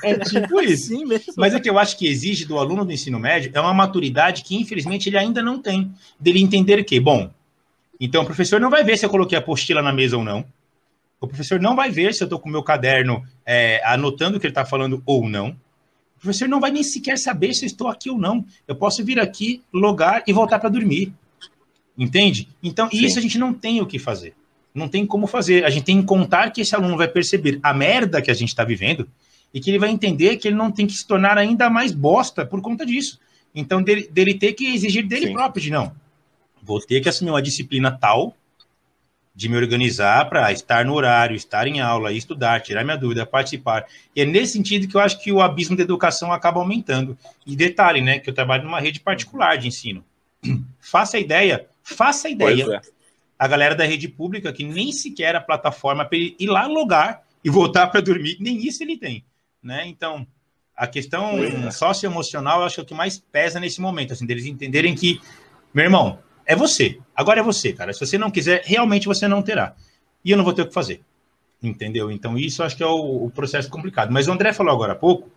[0.03, 0.87] É tipo isso.
[0.87, 1.33] Sim mesmo.
[1.37, 4.43] Mas é que eu acho que exige do aluno do ensino médio é uma maturidade
[4.43, 5.93] que, infelizmente, ele ainda não tem.
[6.19, 7.29] Dele entender que, bom,
[7.99, 10.45] então o professor não vai ver se eu coloquei a apostila na mesa ou não.
[11.25, 14.39] O professor não vai ver se eu estou com o meu caderno é, anotando o
[14.39, 15.49] que ele está falando ou não.
[16.17, 18.45] O professor não vai nem sequer saber se eu estou aqui ou não.
[18.67, 21.11] Eu posso vir aqui, logar e voltar para dormir.
[21.97, 22.47] Entende?
[22.61, 23.05] Então, Sim.
[23.05, 24.35] isso a gente não tem o que fazer.
[24.73, 25.65] Não tem como fazer.
[25.65, 28.49] A gente tem que contar que esse aluno vai perceber a merda que a gente
[28.49, 29.07] está vivendo
[29.53, 32.45] e que ele vai entender que ele não tem que se tornar ainda mais bosta
[32.45, 33.19] por conta disso.
[33.53, 35.33] Então, dele, dele ter que exigir dele Sim.
[35.33, 35.91] próprio, de não.
[36.61, 38.35] Vou ter que assumir uma disciplina tal
[39.35, 43.85] de me organizar para estar no horário, estar em aula, estudar, tirar minha dúvida, participar.
[44.15, 47.17] E é nesse sentido que eu acho que o abismo da educação acaba aumentando.
[47.45, 50.05] E detalhe, né, que eu trabalho numa rede particular de ensino.
[50.79, 52.65] Faça a ideia, faça a ideia.
[52.75, 52.81] É.
[53.37, 57.49] A galera da rede pública que nem sequer a plataforma para ir lá logar e
[57.49, 59.25] voltar para dormir, nem isso ele tem,
[59.61, 59.85] né?
[59.85, 60.25] Então,
[60.75, 61.69] a questão é.
[61.71, 65.19] socioemocional, eu acho que é o que mais pesa nesse momento, assim, deles entenderem que,
[65.73, 66.99] meu irmão, é você.
[67.15, 67.93] Agora é você, cara.
[67.93, 69.75] Se você não quiser, realmente você não terá.
[70.23, 71.01] E eu não vou ter o que fazer.
[71.61, 72.11] Entendeu?
[72.11, 74.11] Então, isso acho que é o, o processo complicado.
[74.11, 75.29] Mas o André falou agora há pouco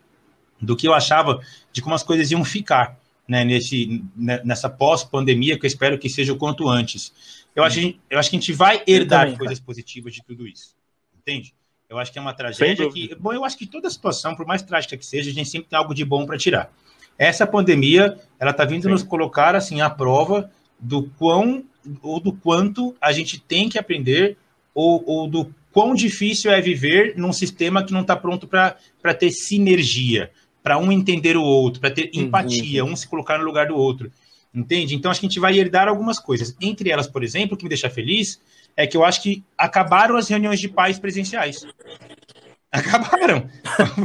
[0.61, 1.41] do que eu achava
[1.73, 6.09] de como as coisas iam ficar né, nesse, né, nessa pós-pandemia, que eu espero que
[6.09, 7.13] seja o quanto antes.
[7.55, 10.47] Eu acho, gente, eu acho que a gente vai herdar também, coisas positivas de tudo
[10.47, 10.75] isso.
[11.19, 11.55] Entende?
[11.89, 13.15] Eu acho que é uma tragédia que.
[13.15, 15.79] Bom, eu acho que toda situação, por mais trágica que seja, a gente sempre tem
[15.79, 16.73] algo de bom para tirar.
[17.17, 18.91] Essa pandemia, ela está vindo Sim.
[18.91, 21.65] nos colocar assim à prova do quão
[22.03, 24.37] ou do quanto a gente tem que aprender
[24.75, 29.31] ou, ou do quão difícil é viver num sistema que não está pronto para ter
[29.31, 30.31] sinergia,
[30.63, 32.23] para um entender o outro, para ter uhum.
[32.23, 32.93] empatia, uhum.
[32.93, 34.11] um se colocar no lugar do outro.
[34.55, 34.95] Entende?
[34.95, 36.57] Então acho que a gente vai herdar algumas coisas.
[36.61, 38.41] Entre elas, por exemplo, o que me deixa feliz
[38.77, 41.67] é que eu acho que acabaram as reuniões de pais presenciais.
[42.71, 43.49] Acabaram.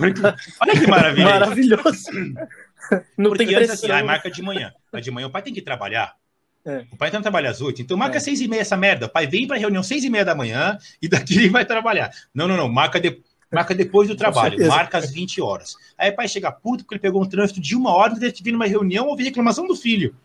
[0.62, 1.26] Olha que maravilha.
[1.26, 2.12] Maravilhoso.
[3.18, 4.72] Não Porque tem antes, assim, ah, marca de manhã.
[4.92, 6.16] Mas de manhã o pai tem que trabalhar.
[6.66, 6.86] É.
[6.92, 8.20] O pai tá trabalha às oito, então marca é.
[8.20, 9.08] seis e meia essa merda.
[9.08, 12.12] O pai vem para reunião seis e meia da manhã e daqui ele vai trabalhar.
[12.34, 13.20] Não, não, não, marca, de,
[13.52, 15.76] marca depois do trabalho, marca às 20 horas.
[15.98, 18.52] Aí o pai chega puto porque ele pegou um trânsito de uma hora, ele vir
[18.54, 20.16] numa reunião ouvir reclamação do filho.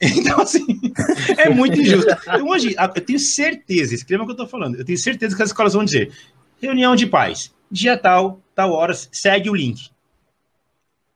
[0.00, 0.64] Então, assim,
[1.36, 2.08] é muito injusto.
[2.22, 5.42] Então, hoje, eu tenho certeza, escreva o que eu tô falando, eu tenho certeza que
[5.42, 6.12] as escolas vão dizer:
[6.62, 9.90] reunião de pais, dia tal, tal horas, segue o link.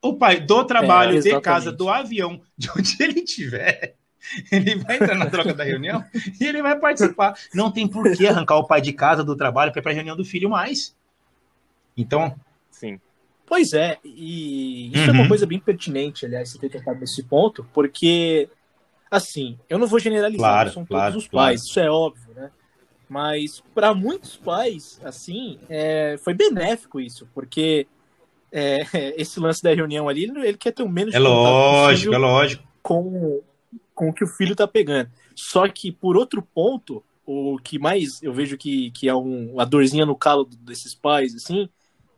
[0.02, 3.94] O pai do trabalho, é, de casa, do avião, de onde ele estiver,
[4.50, 6.04] Ele vai entrar na troca da reunião
[6.40, 7.34] e ele vai participar.
[7.52, 9.94] Não tem por que arrancar o pai de casa do trabalho para ir para a
[9.94, 10.94] reunião do filho mais.
[11.96, 12.34] Então.
[12.70, 13.00] Sim.
[13.46, 15.08] Pois é, e isso uhum.
[15.08, 15.28] é uma uhum.
[15.28, 18.48] coisa bem pertinente, aliás, você ter tocado nesse ponto, porque,
[19.10, 21.48] assim, eu não vou generalizar, claro, são claro, todos os claro.
[21.48, 22.50] pais, isso é óbvio, né?
[23.10, 27.86] Mas para muitos pais, assim, é, foi benéfico isso, porque
[28.50, 28.80] é,
[29.20, 32.64] esse lance da reunião ali, ele, ele quer ter o menos é lógico, é lógico.
[32.82, 33.42] com
[33.94, 35.10] com o que o filho tá pegando.
[35.34, 39.64] Só que, por outro ponto, o que mais eu vejo que, que é um, uma
[39.64, 41.68] dorzinha no calo desses pais, assim,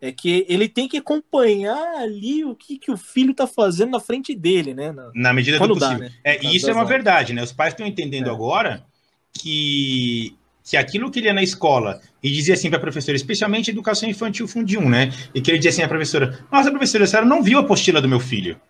[0.00, 4.00] é que ele tem que acompanhar ali o que, que o filho tá fazendo na
[4.00, 4.92] frente dele, né?
[4.92, 5.88] Na, na medida do possível.
[5.88, 6.12] Dá, né?
[6.22, 7.42] É, e isso é uma verdade, né?
[7.42, 8.30] Os pais estão entendendo é.
[8.30, 8.84] agora
[9.32, 13.70] que, que aquilo que ele ia na escola e dizia assim para a professora, especialmente
[13.70, 15.10] educação infantil Fundium, né?
[15.34, 18.00] E que ele dizia assim à professora: Nossa, professora, a senhora não viu a apostila
[18.00, 18.60] do meu filho.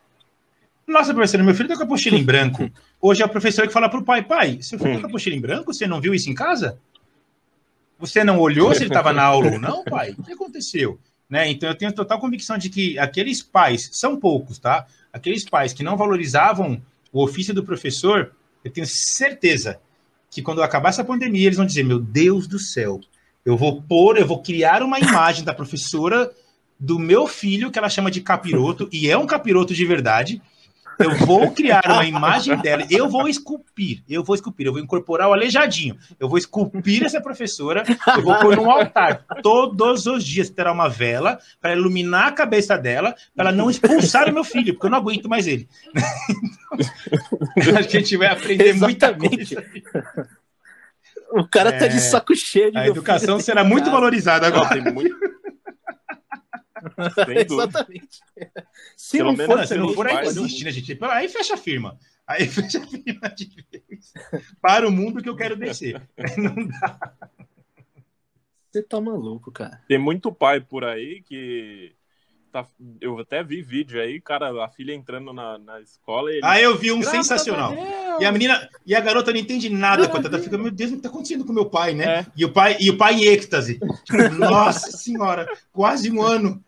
[0.86, 2.70] Nossa, professora, meu filho tá com a apostila em branco.
[3.00, 5.36] Hoje é a professora que fala pro pai, pai, seu filho tá com a apostila
[5.36, 5.72] em branco?
[5.72, 6.78] Você não viu isso em casa?
[7.98, 10.14] Você não olhou se ele estava na aula ou não, pai?
[10.18, 10.98] O que aconteceu?
[11.28, 11.48] Né?
[11.50, 14.86] Então eu tenho total convicção de que aqueles pais, são poucos, tá?
[15.12, 19.80] Aqueles pais que não valorizavam o ofício do professor, eu tenho certeza
[20.30, 23.00] que quando acabar essa pandemia, eles vão dizer: Meu Deus do céu,
[23.44, 26.30] eu vou pôr, eu vou criar uma imagem da professora
[26.78, 30.42] do meu filho, que ela chama de capiroto, e é um capiroto de verdade,
[30.98, 35.28] eu vou criar uma imagem dela, eu vou esculpir, eu vou esculpir, eu vou incorporar
[35.28, 37.84] o aleijadinho, eu vou esculpir essa professora,
[38.16, 39.24] eu vou pôr num altar.
[39.42, 44.28] Todos os dias terá uma vela para iluminar a cabeça dela, para ela não expulsar
[44.28, 45.68] o meu filho, porque eu não aguento mais ele.
[47.56, 48.80] Então, a gente vai aprender Exatamente.
[48.80, 49.64] muita coisa.
[51.32, 51.78] O cara é...
[51.78, 52.76] tá de é, saco cheio.
[52.76, 54.76] A educação será muito valorizada agora.
[54.80, 55.14] Não, muito...
[57.28, 58.20] Exatamente.
[58.96, 60.98] Se Pelo não menos for, se não for, aí existe, né, gente?
[61.02, 61.98] Aí fecha a firma.
[62.26, 64.12] Aí fecha a firma de vez.
[64.60, 66.00] Para o mundo que eu quero descer.
[66.38, 67.14] Não dá.
[68.70, 69.80] Você tá maluco, cara.
[69.86, 71.94] Tem muito pai por aí que
[72.54, 72.64] tá,
[73.00, 76.30] eu até vi vídeo aí, cara, a filha entrando na, na escola.
[76.30, 77.74] Ele, ah, eu vi um sensacional.
[78.20, 80.38] E a menina, e a garota não entende nada, coitada.
[80.38, 82.20] Fica, meu Deus, o que tá acontecendo com meu pai, né?
[82.20, 82.26] É.
[82.36, 83.80] E o pai, e o pai em êxtase.
[84.04, 86.62] Tipo, Nossa senhora, quase um ano.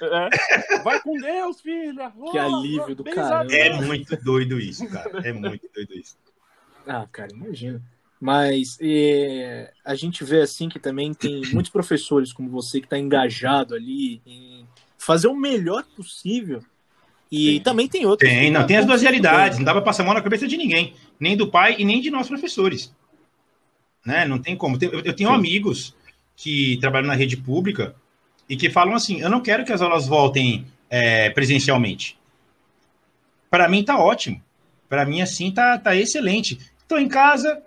[0.00, 0.78] É.
[0.84, 2.12] Vai com Deus, filha.
[2.16, 3.52] Oh, que alívio do cara.
[3.52, 5.26] É muito doido isso, cara.
[5.26, 6.16] É muito doido isso.
[6.86, 7.82] Ah, cara, imagina.
[8.24, 12.98] Mas é, a gente vê assim que também tem muitos professores como você que está
[12.98, 16.64] engajado ali em fazer o melhor possível.
[17.30, 17.60] E Sim.
[17.60, 18.30] também tem outros.
[18.30, 19.58] Tem, não, tem as duas realidades.
[19.58, 22.00] Não dá para passar a mão na cabeça de ninguém, nem do pai e nem
[22.00, 22.96] de nós professores.
[24.06, 24.24] Né?
[24.24, 24.78] Não tem como.
[24.80, 25.36] Eu, tenho Sim.
[25.36, 25.94] amigos
[26.34, 27.94] que trabalham na rede pública
[28.48, 32.18] e que falam assim: eu não quero que as aulas voltem é, presencialmente.
[33.50, 34.42] Para mim tá ótimo.
[34.88, 36.58] Para mim assim tá, tá excelente.
[36.78, 37.62] Estou em casa,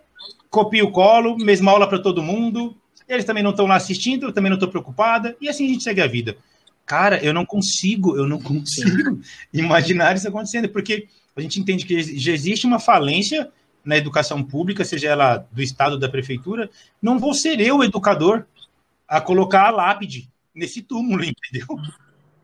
[0.58, 2.76] copio o colo, mesma aula para todo mundo.
[3.08, 5.38] Eles também não estão lá assistindo, eu também não estou preocupada.
[5.40, 6.36] E assim a gente segue a vida.
[6.84, 9.22] Cara, eu não consigo, eu não consigo
[9.54, 13.52] imaginar isso acontecendo, porque a gente entende que já existe uma falência
[13.86, 16.70] na educação pública, seja ela do Estado ou da Prefeitura.
[17.02, 18.46] Não vou ser eu, educador,
[19.08, 21.68] a colocar a lápide nesse túmulo, entendeu?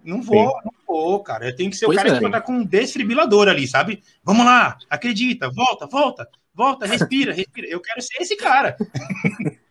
[0.03, 0.55] Não vou, Sim.
[0.65, 1.47] não vou, cara.
[1.49, 2.13] Eu tenho que ser pois o cara é.
[2.13, 4.03] que vai estar com um desfibrilador ali, sabe?
[4.23, 7.67] Vamos lá, acredita, volta, volta, volta, respira, respira.
[7.67, 8.77] Eu quero ser esse cara.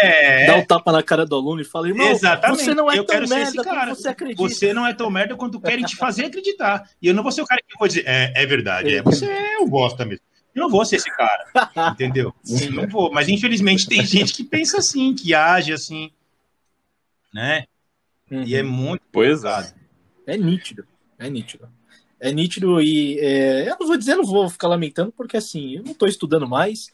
[0.00, 0.46] É.
[0.46, 2.62] Dá um tapa na cara do aluno e fala, irmão, Exatamente.
[2.62, 4.42] você não é eu tão merda quanto você acredita.
[4.42, 6.88] Você não é tão merda quanto querem te fazer acreditar.
[7.02, 9.26] E eu não vou ser o cara que vou dizer, é, é verdade, é, você
[9.26, 10.24] é o bosta mesmo.
[10.54, 11.44] Eu não vou ser esse cara,
[11.92, 12.34] entendeu?
[12.42, 12.70] Sim.
[12.70, 13.12] Não vou.
[13.12, 16.10] Mas infelizmente tem gente que pensa assim, que age assim,
[17.32, 17.66] né?
[18.30, 18.42] Uhum.
[18.42, 19.68] E é muito pesado.
[20.26, 20.86] É nítido,
[21.18, 21.68] é nítido.
[22.20, 25.82] É nítido e é, eu não vou dizer, não vou ficar lamentando, porque assim, eu
[25.82, 26.92] não estou estudando mais.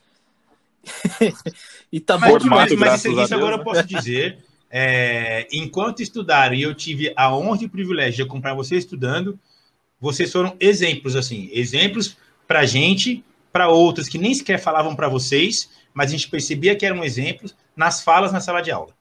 [1.92, 2.70] e tá bom demais.
[2.72, 4.38] Mas, mas isso, isso agora eu posso dizer.
[4.70, 9.38] É, enquanto estudaram e eu tive a honra e o privilégio de acompanhar você estudando,
[10.00, 15.70] vocês foram exemplos, assim, exemplos para gente, para outros que nem sequer falavam para vocês,
[15.94, 18.96] mas a gente percebia que eram exemplos nas falas na sala de aula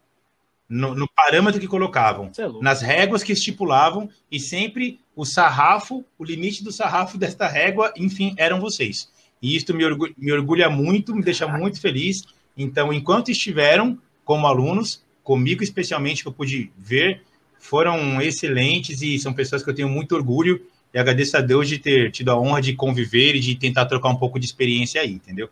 [0.68, 6.24] no, no parâmetro que colocavam, é nas réguas que estipulavam, e sempre o sarrafo, o
[6.24, 9.10] limite do sarrafo desta régua, enfim, eram vocês.
[9.42, 12.24] E isso me, orgulha, me orgulha muito, me deixa muito feliz.
[12.58, 17.22] Então, enquanto estiveram como alunos, comigo especialmente, que eu pude ver,
[17.60, 21.78] foram excelentes e são pessoas que eu tenho muito orgulho e agradeço a Deus de
[21.78, 25.12] ter tido a honra de conviver e de tentar trocar um pouco de experiência aí,
[25.12, 25.50] entendeu?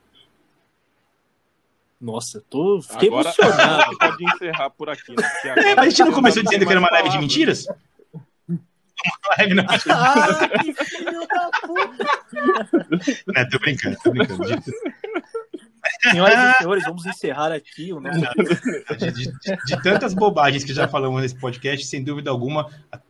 [1.99, 3.95] Nossa, tô, fiquei Agora, emocionado.
[3.99, 5.23] pode encerrar por aqui, né?
[5.71, 7.65] É, a gente não começou dizendo que era uma live de mentiras?
[9.05, 9.65] Uma live não.
[9.89, 12.05] Ah, que filho da puta!
[13.27, 14.43] Não, tô brincando, tô brincando.
[16.01, 18.19] Senhoras e senhores, vamos encerrar aqui o nosso.
[18.97, 19.31] De, de,
[19.65, 22.69] de, tantas bobagens que já falamos nesse podcast, sem dúvida alguma,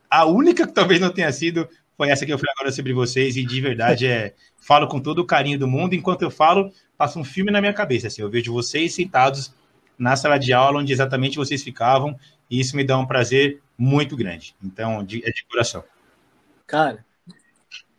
[0.09, 3.37] a única que talvez não tenha sido foi essa que eu falei agora sobre vocês,
[3.37, 4.33] e de verdade é.
[4.57, 7.73] Falo com todo o carinho do mundo, enquanto eu falo, passa um filme na minha
[7.73, 8.07] cabeça.
[8.07, 9.53] Assim, eu vejo vocês sentados
[9.97, 12.17] na sala de aula onde exatamente vocês ficavam,
[12.49, 14.55] e isso me dá um prazer muito grande.
[14.63, 15.83] Então, de, é de coração.
[16.67, 17.05] Cara,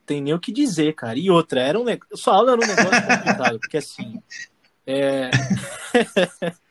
[0.07, 1.19] tem nem o que dizer, cara.
[1.19, 2.17] E outra, era um negócio.
[2.17, 4.23] Sua aula era um negócio complicado, porque assim.
[4.87, 5.31] É...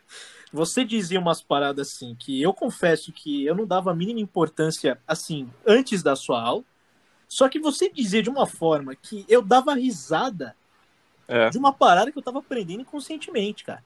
[0.54, 5.00] Você dizia umas paradas assim que eu confesso que eu não dava a mínima importância
[5.08, 6.64] assim antes da sua aula.
[7.28, 10.56] Só que você dizia de uma forma que eu dava risada
[11.28, 11.50] é.
[11.50, 13.84] de uma parada que eu tava aprendendo inconscientemente, cara.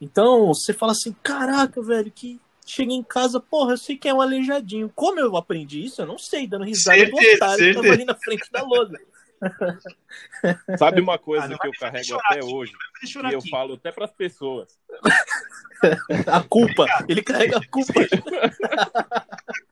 [0.00, 4.14] Então, você fala assim, caraca, velho, que cheguei em casa, porra, eu sei que é
[4.14, 4.90] um aleijadinho.
[4.94, 6.02] Como eu aprendi isso?
[6.02, 7.80] Eu não sei, dando risada certeza, do otário certeza.
[7.80, 9.00] que tava ali na frente da lousa.
[10.78, 12.72] Sabe uma coisa ah, que eu carrego até aqui, hoje,
[13.04, 14.78] e eu falo até para as pessoas.
[16.26, 17.92] a culpa, ele carrega a culpa.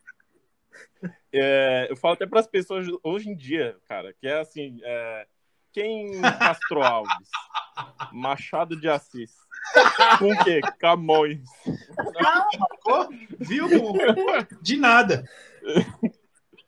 [1.36, 5.26] É, eu falo até para as pessoas hoje em dia, cara, que é assim, é,
[5.72, 7.28] quem Castro Alves?
[8.12, 9.43] Machado de Assis.
[10.18, 10.60] Com o quê?
[10.78, 11.40] Camões.
[13.40, 13.68] Viu?
[14.60, 15.24] De nada.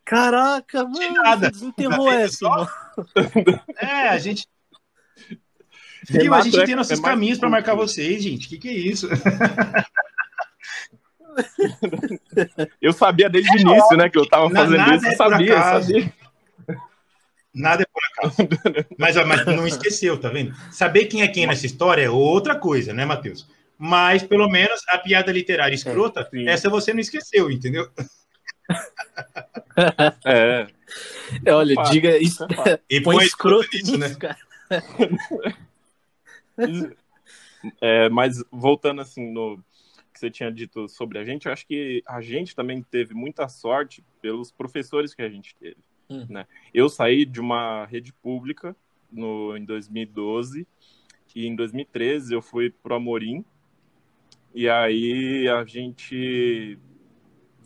[0.03, 0.99] Caraca, mano.
[0.99, 1.51] De nada.
[1.51, 2.69] Desenterrou essa, mano.
[3.77, 4.47] É, a gente.
[6.09, 6.33] Viu?
[6.33, 8.47] A gente tem nossos é caminhos para marcar vocês, gente.
[8.47, 9.07] O que, que é isso?
[12.81, 14.09] Eu sabia desde o início, né?
[14.09, 15.05] Que eu tava fazendo isso.
[15.05, 16.13] Eu é sabia, eu sabia.
[17.57, 18.35] Nada é por acaso.
[18.97, 20.53] Mas, mas não esqueceu, tá vendo?
[20.71, 23.47] Saber quem é quem nessa história é outra coisa, né, Matheus?
[23.77, 27.89] Mas, pelo menos, a piada literária escrota, é, essa você não esqueceu, entendeu?
[30.25, 30.67] É.
[31.45, 32.47] é olha, Opa, diga isso.
[32.89, 34.15] E põe escroto nisso, né?
[34.15, 34.37] Cara.
[37.81, 39.57] É, mas voltando assim no
[40.13, 43.47] que você tinha dito sobre a gente, eu acho que a gente também teve muita
[43.49, 45.77] sorte pelos professores que a gente teve.
[46.09, 46.25] Hum.
[46.29, 46.45] Né?
[46.73, 48.75] Eu saí de uma rede pública
[49.11, 50.67] no, em 2012
[51.35, 53.43] e em 2013 eu fui para o Amorim
[54.53, 56.79] e aí a gente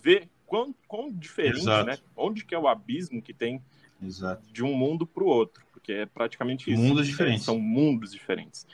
[0.01, 1.85] vê quão, quão diferente, Exato.
[1.85, 1.97] né?
[2.17, 3.63] Onde que é o abismo que tem
[4.01, 4.51] Exato.
[4.51, 6.81] de um mundo para o outro, porque é praticamente isso.
[6.81, 7.45] Mundos diferentes.
[7.45, 8.67] São mundos diferentes.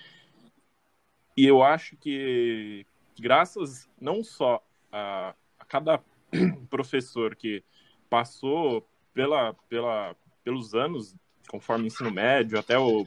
[1.36, 2.86] E eu acho que
[3.20, 6.02] graças não só a, a cada
[6.70, 7.64] professor que
[8.10, 11.16] passou pela, pela, pelos anos,
[11.50, 13.04] conforme ensino médio, até o,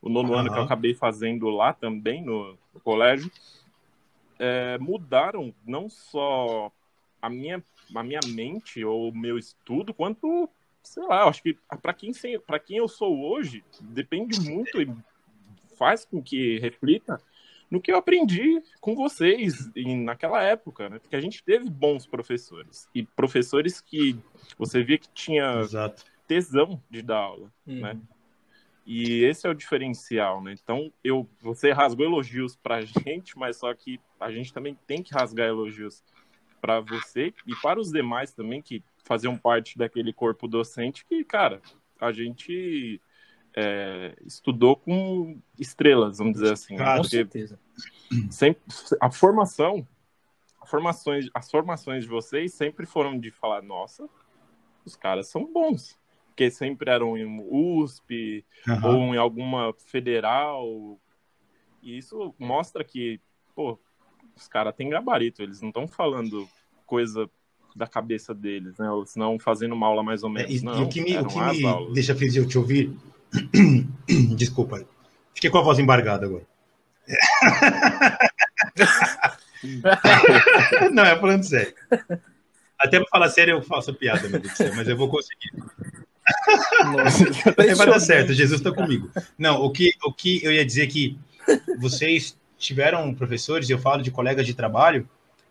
[0.00, 0.38] o nono uhum.
[0.40, 3.30] ano que eu acabei fazendo lá também no, no colégio,
[4.40, 6.72] é, mudaram não só
[7.20, 7.62] a minha,
[7.94, 10.50] a minha mente ou o meu estudo, quanto,
[10.82, 12.10] sei lá, acho que para quem,
[12.66, 14.92] quem eu sou hoje, depende muito e
[15.78, 17.22] faz com que reflita
[17.72, 20.98] no que eu aprendi com vocês em, naquela época, né?
[20.98, 24.14] Porque a gente teve bons professores e professores que
[24.58, 26.04] você via que tinha Exato.
[26.28, 27.80] tesão de dar aula, uhum.
[27.80, 27.98] né?
[28.84, 30.54] E esse é o diferencial, né?
[30.62, 35.14] Então, eu, você rasgou elogios pra gente, mas só que a gente também tem que
[35.14, 36.04] rasgar elogios
[36.60, 41.62] para você e para os demais também que faziam parte daquele corpo docente que, cara,
[41.98, 43.00] a gente
[43.56, 46.76] é, estudou com estrelas, vamos dizer assim.
[46.78, 47.58] Ah, com certeza.
[48.30, 48.62] Sempre,
[49.00, 49.86] a formação,
[50.60, 54.08] a formações, as formações de vocês sempre foram de falar, nossa,
[54.84, 55.98] os caras são bons.
[56.28, 58.84] Porque sempre eram em USP uhum.
[58.84, 60.98] ou em alguma federal.
[61.82, 63.20] E isso mostra que,
[63.54, 63.78] pô,
[64.34, 66.48] os caras têm gabarito, eles não estão falando
[66.86, 67.28] coisa
[67.76, 68.90] da cabeça deles, né?
[68.90, 70.50] Ou senão fazendo uma aula mais ou menos.
[70.50, 72.96] É, e, não, e o que me, o que me deixa feliz eu te ouvir
[74.36, 74.84] Desculpa.
[75.34, 76.44] Fiquei com a voz embargada agora.
[80.92, 81.74] Não, é falando sério.
[82.78, 85.52] Até para falar sério eu faço piada, meu Deus do céu, mas eu vou conseguir.
[86.84, 87.24] Nossa,
[87.76, 89.10] vai dar certo, Jesus está comigo.
[89.38, 91.18] Não, o que, o que eu ia dizer é que
[91.78, 95.08] vocês tiveram professores, eu falo de colegas de trabalho,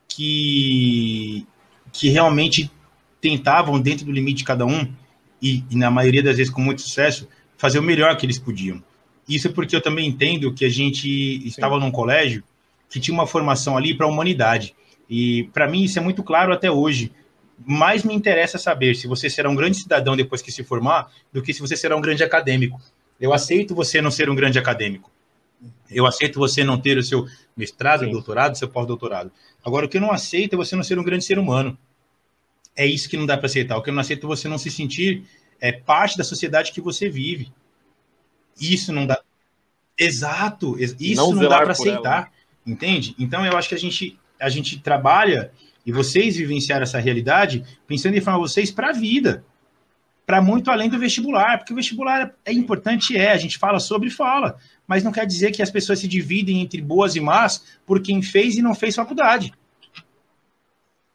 [0.07, 1.45] que,
[1.91, 2.71] que realmente
[3.19, 4.91] tentavam, dentro do limite de cada um,
[5.41, 7.27] e, e na maioria das vezes com muito sucesso,
[7.61, 8.83] fazer o melhor que eles podiam.
[9.29, 11.07] Isso é porque eu também entendo que a gente
[11.47, 11.81] estava Sim.
[11.81, 12.43] num colégio
[12.89, 14.75] que tinha uma formação ali para a humanidade.
[15.07, 17.11] E para mim isso é muito claro até hoje.
[17.63, 21.39] Mais me interessa saber se você será um grande cidadão depois que se formar do
[21.39, 22.81] que se você será um grande acadêmico.
[23.19, 25.11] Eu aceito você não ser um grande acadêmico.
[25.91, 28.11] Eu aceito você não ter o seu mestrado, Sim.
[28.11, 29.31] doutorado, seu pós-doutorado.
[29.63, 31.77] Agora, o que eu não aceito é você não ser um grande ser humano.
[32.75, 33.77] É isso que não dá para aceitar.
[33.77, 35.23] O que eu não aceito é você não se sentir
[35.61, 37.53] é parte da sociedade que você vive.
[38.59, 39.21] Isso não dá.
[39.97, 42.31] Exato, isso não, não dá para aceitar, ela.
[42.65, 43.15] entende?
[43.19, 45.51] Então eu acho que a gente a gente trabalha
[45.85, 49.45] e vocês vivenciaram essa realidade pensando em formar vocês para a vida,
[50.25, 54.09] para muito além do vestibular, porque o vestibular é importante, é, a gente fala sobre
[54.09, 58.01] fala, mas não quer dizer que as pessoas se dividem entre boas e más por
[58.01, 59.53] quem fez e não fez faculdade.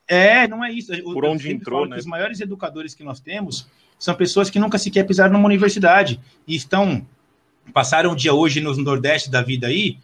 [0.07, 0.93] É, não é isso.
[1.03, 1.97] Por eu onde entrou, né?
[1.97, 3.67] Os maiores educadores que nós temos
[3.99, 7.07] são pessoas que nunca sequer pisaram numa universidade e estão
[7.73, 9.99] passaram o dia hoje no Nordeste da vida aí,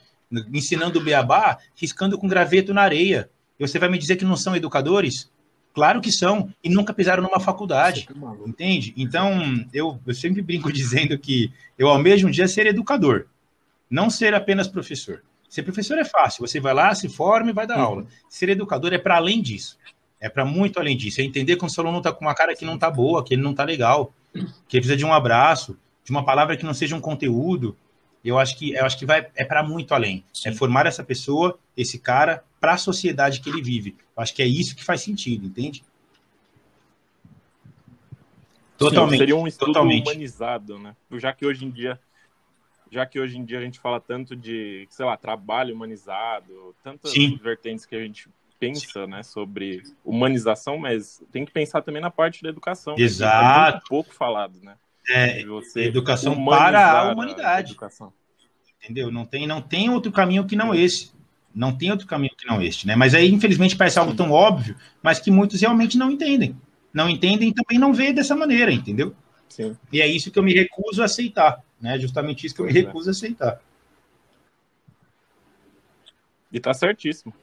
[0.53, 3.31] ensinando o beabá, riscando com graveto na areia.
[3.59, 5.31] E você vai me dizer que não são educadores?
[5.75, 8.09] Claro que são, e nunca pisaram numa faculdade,
[8.47, 8.93] entende?
[8.97, 13.27] Então, eu, eu sempre brinco dizendo que eu ao mesmo dia ser educador,
[13.89, 15.23] não ser apenas professor.
[15.49, 17.83] Ser professor é fácil, você vai lá, se forma e vai dar uhum.
[17.83, 18.07] aula.
[18.29, 19.79] Ser educador é para além disso.
[20.23, 21.21] É para muito além disso.
[21.21, 23.35] É entender que o seu aluno está com uma cara que não está boa, que
[23.35, 26.73] ele não está legal, que ele precisa de um abraço, de uma palavra que não
[26.73, 27.77] seja um conteúdo.
[28.25, 30.19] Eu acho que eu acho que vai é para muito além.
[30.19, 30.49] É Sim.
[30.51, 33.97] É formar essa pessoa, esse cara, para a sociedade que ele vive.
[34.17, 35.83] Eu acho que é isso que faz sentido, entende?
[38.79, 39.11] Totalmente.
[39.11, 40.07] Sim, seria um estudo totalmente.
[40.07, 40.95] humanizado, né?
[41.15, 41.99] Já que hoje em dia
[42.93, 47.11] já que hoje em dia a gente fala tanto de, sei lá, trabalho humanizado, tantas
[47.11, 47.41] Sim.
[47.43, 48.29] vertentes que a gente
[48.63, 52.95] pensa né, sobre humanização, mas tem que pensar também na parte da educação.
[52.97, 53.69] Exato.
[53.69, 54.77] É muito pouco falado, né?
[55.09, 55.45] É,
[55.77, 57.77] educação para a humanidade.
[57.81, 58.09] A
[58.81, 59.11] Entendeu?
[59.11, 61.11] Não tem, não tem outro caminho que não esse.
[61.53, 62.95] Não tem outro caminho que não este, né?
[62.95, 66.57] Mas aí, infelizmente, parece algo tão óbvio, mas que muitos realmente não entendem.
[66.95, 69.15] Não entendem e também não vê dessa maneira, entendeu?
[69.49, 69.77] Sim.
[69.93, 71.99] E é isso que eu me recuso a aceitar, né?
[71.99, 72.75] Justamente isso que eu me é.
[72.75, 73.61] recuso a aceitar.
[76.53, 77.35] E tá certíssimo.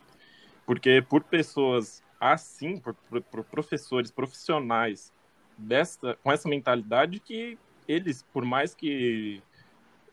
[0.70, 5.12] Porque por pessoas assim, por, por, por professores profissionais
[5.58, 9.42] desta, com essa mentalidade que eles, por mais que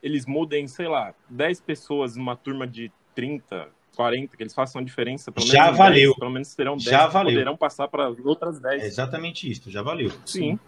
[0.02, 4.84] eles mudem, sei lá, 10 pessoas numa turma de 30, 40, que eles façam a
[4.84, 6.08] diferença, pelo já menos valeu.
[6.08, 7.32] 10, pelo menos terão 10, já valeu.
[7.32, 8.82] poderão passar para outras 10.
[8.82, 10.10] É exatamente isso, já valeu.
[10.24, 10.58] Sim.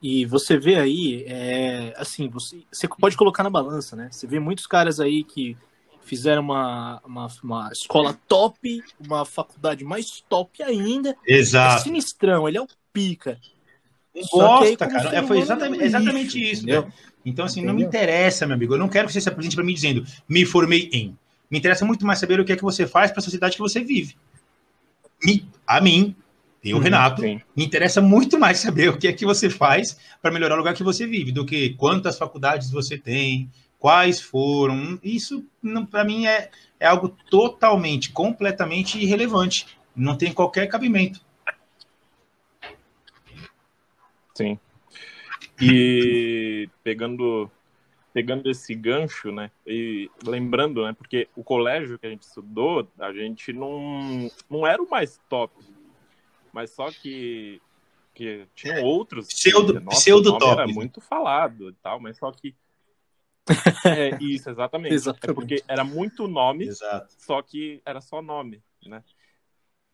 [0.00, 4.08] E você vê aí, é, assim, você, você pode colocar na balança, né?
[4.10, 5.58] Você vê muitos caras aí que
[6.06, 11.16] fizeram uma, uma, uma, escola top, uma faculdade mais top ainda.
[11.26, 11.80] Exato.
[11.80, 13.38] É sinistrão, ele é o pica.
[14.32, 15.16] Gosta, cara.
[15.16, 16.66] É, foi exatamente, é exatamente isso.
[16.66, 16.90] Né?
[17.24, 17.74] Então, assim, entendeu?
[17.74, 18.74] não me interessa, meu amigo.
[18.74, 21.18] Eu não quero que você se apresente para mim dizendo, me formei em.
[21.50, 23.62] Me interessa muito mais saber o que é que você faz para a sociedade que
[23.62, 24.16] você vive.
[25.22, 26.14] me, a mim,
[26.62, 27.40] e o uhum, Renato, sim.
[27.54, 30.74] me interessa muito mais saber o que é que você faz para melhorar o lugar
[30.74, 34.98] que você vive, do que quantas faculdades você tem, quais foram.
[35.02, 35.44] Isso,
[35.90, 39.78] para mim, é, é algo totalmente, completamente irrelevante.
[39.94, 41.20] Não tem qualquer cabimento.
[44.34, 44.58] Sim.
[45.60, 47.50] E pegando
[48.16, 49.50] pegando esse gancho, né?
[49.66, 50.94] E lembrando, né?
[50.94, 55.52] Porque o colégio que a gente estudou, a gente não, não era o mais top.
[56.50, 57.60] Mas só que,
[58.14, 59.26] que tinham outros.
[59.26, 60.52] Pseudo, que, nossa, pseudo top.
[60.52, 62.54] Era muito falado e tal, mas só que.
[63.84, 64.94] É, isso, exatamente.
[64.94, 65.26] exatamente.
[65.30, 67.14] É porque era muito nome, Exato.
[67.18, 69.02] só que era só nome, né?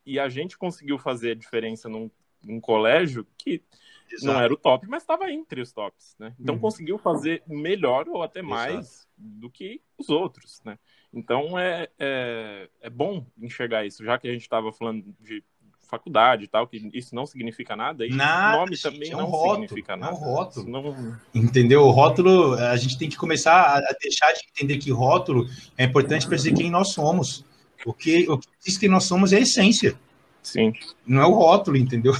[0.04, 2.10] E a gente conseguiu fazer a diferença num,
[2.42, 3.62] num colégio que
[4.10, 4.26] Exato.
[4.26, 6.34] não era o top, mas estava entre os tops, né?
[6.38, 6.60] Então uhum.
[6.60, 9.08] conseguiu fazer melhor ou até mais Exato.
[9.16, 10.78] do que os outros, né?
[11.12, 15.44] Então é, é, é bom enxergar isso, já que a gente estava falando de
[15.92, 19.20] faculdade e tal, que isso não significa nada, e nada, nome gente, também é um
[19.20, 20.12] não rótulo, significa nada.
[20.12, 20.70] É um rótulo.
[20.70, 21.18] Não...
[21.34, 21.82] Entendeu?
[21.82, 26.26] O rótulo, a gente tem que começar a deixar de entender que rótulo é importante
[26.26, 27.44] para dizer quem nós somos.
[27.84, 29.94] O que, o que diz que nós somos é a essência.
[30.42, 30.72] Sim.
[31.06, 32.14] Não é o rótulo, entendeu?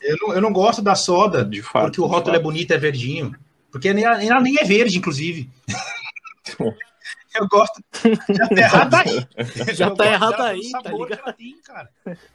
[0.00, 2.78] Eu não, eu não gosto da soda, de fato, porque o rótulo é bonito, é
[2.78, 3.36] verdinho.
[3.70, 5.50] Porque ela nem é verde, inclusive.
[7.38, 7.82] eu gosto.
[8.30, 9.26] Já tá errado aí.
[9.74, 11.32] Já tá errado aí, tá ligado?
[11.34, 11.90] Tem, cara.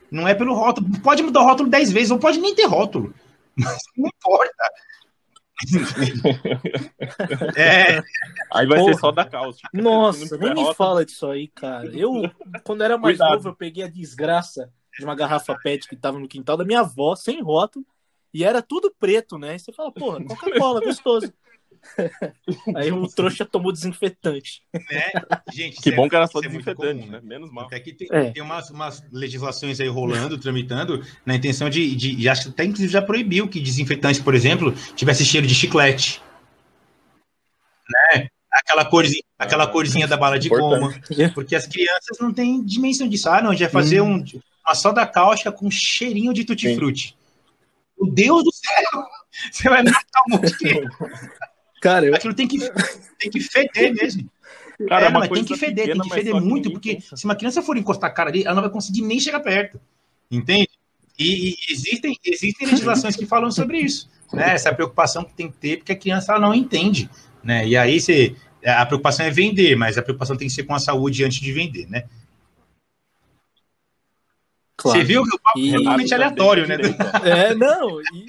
[0.09, 0.87] Não é pelo rótulo.
[1.01, 3.13] Pode mudar o rótulo 10 vezes, ou pode nem ter rótulo.
[3.55, 4.63] Mas não importa.
[7.55, 8.01] é.
[8.51, 8.93] Aí vai Porra.
[8.93, 9.69] ser só da cáustica.
[9.73, 11.85] Nossa, nem me fala disso aí, cara.
[11.87, 12.31] Eu,
[12.63, 13.35] quando era mais Cuidado.
[13.35, 16.81] novo, eu peguei a desgraça de uma garrafa PET que tava no quintal da minha
[16.81, 17.85] avó, sem rótulo,
[18.33, 19.55] e era tudo preto, né?
[19.55, 21.31] E você fala, porra, Coca-Cola, gostoso.
[22.75, 24.61] Aí o trouxa tomou desinfetante.
[24.73, 25.11] Né?
[25.51, 27.21] Gente, que bom é, que era só é desinfetante, comum, né?
[27.23, 27.65] Menos mal.
[27.65, 28.31] Até que tem, é.
[28.31, 32.29] tem umas, umas, legislações aí rolando, tramitando, na intenção de, de, de.
[32.29, 36.21] Acho que até inclusive já proibiu que desinfetante, por exemplo, tivesse cheiro de chiclete.
[37.89, 38.27] Né?
[38.51, 40.93] Aquela corzinha, aquela corzinha da bala de goma.
[41.33, 43.29] Porque as crianças não têm dimensão disso.
[43.29, 44.17] Ah, não, a gente vai fazer hum.
[44.17, 47.17] um, uma soda cáustica com cheirinho de tutti-frutti.
[47.99, 49.05] Meu Deus do céu!
[49.51, 50.81] Você vai matar um monte de
[51.81, 52.15] Cara, eu...
[52.15, 52.59] Aquilo tem que,
[53.19, 54.29] tem que feder mesmo.
[54.87, 57.17] Cara, é, mas tem que feder, pequena, tem que feder muito, porque pensa.
[57.17, 59.79] se uma criança for encostar a cara ali, ela não vai conseguir nem chegar perto.
[60.29, 60.69] Entende?
[61.19, 64.09] E, e existem, existem legislações que falam sobre isso.
[64.31, 64.53] Né?
[64.53, 67.09] Essa preocupação que tem que ter, porque a criança ela não entende.
[67.43, 67.67] Né?
[67.67, 70.79] E aí você, a preocupação é vender, mas a preocupação tem que ser com a
[70.79, 72.05] saúde antes de vender, né?
[74.77, 74.97] Claro.
[74.97, 75.69] Você viu que o papo e...
[75.69, 76.77] é totalmente aleatório, né?
[77.23, 78.01] É, não.
[78.01, 78.25] E...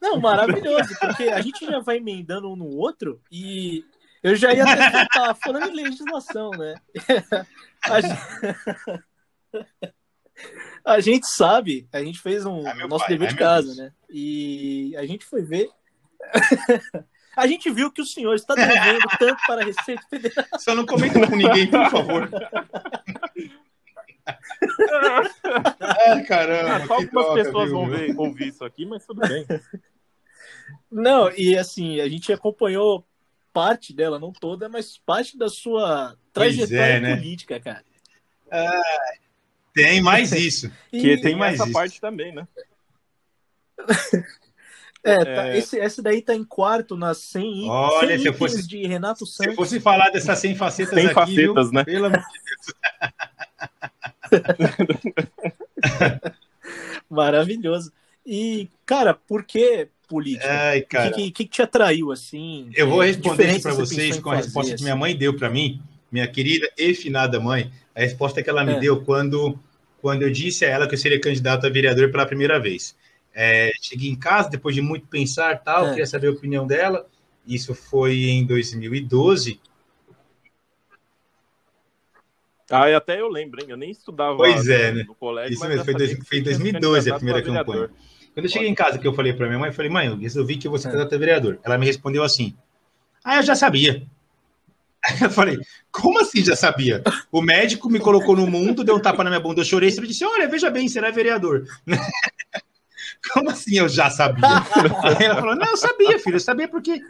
[0.00, 3.84] Não, maravilhoso, porque a gente já vai emendando um no outro e
[4.22, 6.74] eu já ia até falando em legislação, né?
[7.84, 8.18] A gente...
[10.84, 13.78] a gente sabe, a gente fez um é nosso pai, dever é de casa, Deus.
[13.78, 13.92] né?
[14.10, 15.70] E a gente foi ver.
[17.36, 20.44] a gente viu que o senhor está devendo tanto para a Receita Federal.
[20.58, 22.28] Só não comenta com ninguém, por favor.
[24.26, 26.86] Ah, caramba.
[26.86, 27.78] Só algumas pessoas viu?
[27.78, 29.46] vão ver, ouvir isso aqui, mas tudo bem.
[30.90, 33.06] Não, e assim, a gente acompanhou
[33.52, 37.16] parte dela, não toda, mas parte da sua trajetória é, né?
[37.16, 37.84] política, cara.
[38.50, 38.82] Ah,
[39.74, 40.70] tem mais isso.
[40.92, 41.72] e, que tem mais essa isso.
[41.72, 42.46] parte também, né?
[45.06, 45.58] É, tá, é...
[45.58, 49.36] Esse, essa daí tá em quarto nas 100, Olha, 100 se fosse, de Renato Santos.
[49.36, 51.72] Se eu fosse falar dessas 100 facetas 100 aqui, facetas, viu?
[51.72, 51.84] né?
[51.84, 52.24] Pelo amor de
[54.30, 54.42] Deus.
[57.08, 57.92] Maravilhoso.
[58.26, 60.50] E, cara, por que política?
[60.50, 61.10] Ai, cara.
[61.10, 62.68] O que, que, que, te atraiu, assim?
[62.74, 64.78] Eu vou responder para vocês com a resposta assim?
[64.78, 65.80] que minha mãe deu para mim,
[66.10, 67.70] minha querida e finada mãe.
[67.94, 68.80] A resposta que ela me é.
[68.80, 69.56] deu quando,
[70.02, 72.96] quando eu disse a ela que eu seria candidato a vereador pela primeira vez.
[73.38, 75.90] É, cheguei em casa, depois de muito pensar tal, é.
[75.90, 77.06] queria saber a opinião dela.
[77.46, 79.60] Isso foi em 2012.
[82.70, 83.66] Ah, e até eu lembro, hein?
[83.68, 85.04] Eu nem estudava pois é, no, né?
[85.06, 85.52] no colégio.
[85.52, 87.90] Isso mesmo, foi, dois, foi em 2012 a primeira campanha.
[88.32, 90.16] Quando eu cheguei em casa, que eu falei para minha mãe, eu falei, mãe, eu
[90.16, 90.90] resolvi que você é.
[90.90, 91.58] candidato a vereador.
[91.62, 92.56] Ela me respondeu assim:
[93.22, 94.06] Ah, eu já sabia.
[95.04, 95.58] Aí eu falei,
[95.92, 97.02] como assim já sabia?
[97.30, 100.06] O médico me colocou no mundo, deu um tapa na minha bunda, eu chorei, e
[100.06, 101.64] disse, olha, veja bem, será vereador.
[103.32, 104.44] como assim eu já sabia?
[105.20, 107.00] Ela falou, não, eu sabia, filho, eu sabia porque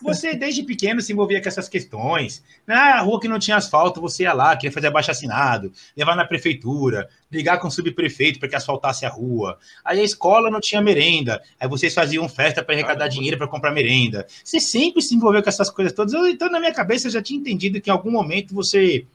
[0.00, 2.42] você, desde pequeno, se envolvia com essas questões.
[2.66, 6.24] Na rua que não tinha asfalto, você ia lá, queria fazer abaixo assinado, levar na
[6.24, 9.58] prefeitura, ligar com o subprefeito para que asfaltasse a rua.
[9.84, 13.72] Aí a escola não tinha merenda, aí vocês faziam festa para arrecadar dinheiro para comprar
[13.72, 14.26] merenda.
[14.44, 16.12] Você sempre se envolveu com essas coisas todas.
[16.26, 19.06] então, na minha cabeça, eu já tinha entendido que em algum momento você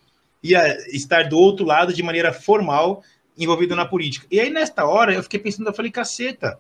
[0.42, 3.04] ia estar do outro lado de maneira formal
[3.44, 4.28] envolvido na política.
[4.30, 6.60] E aí, nesta hora, eu fiquei pensando, eu falei, caceta,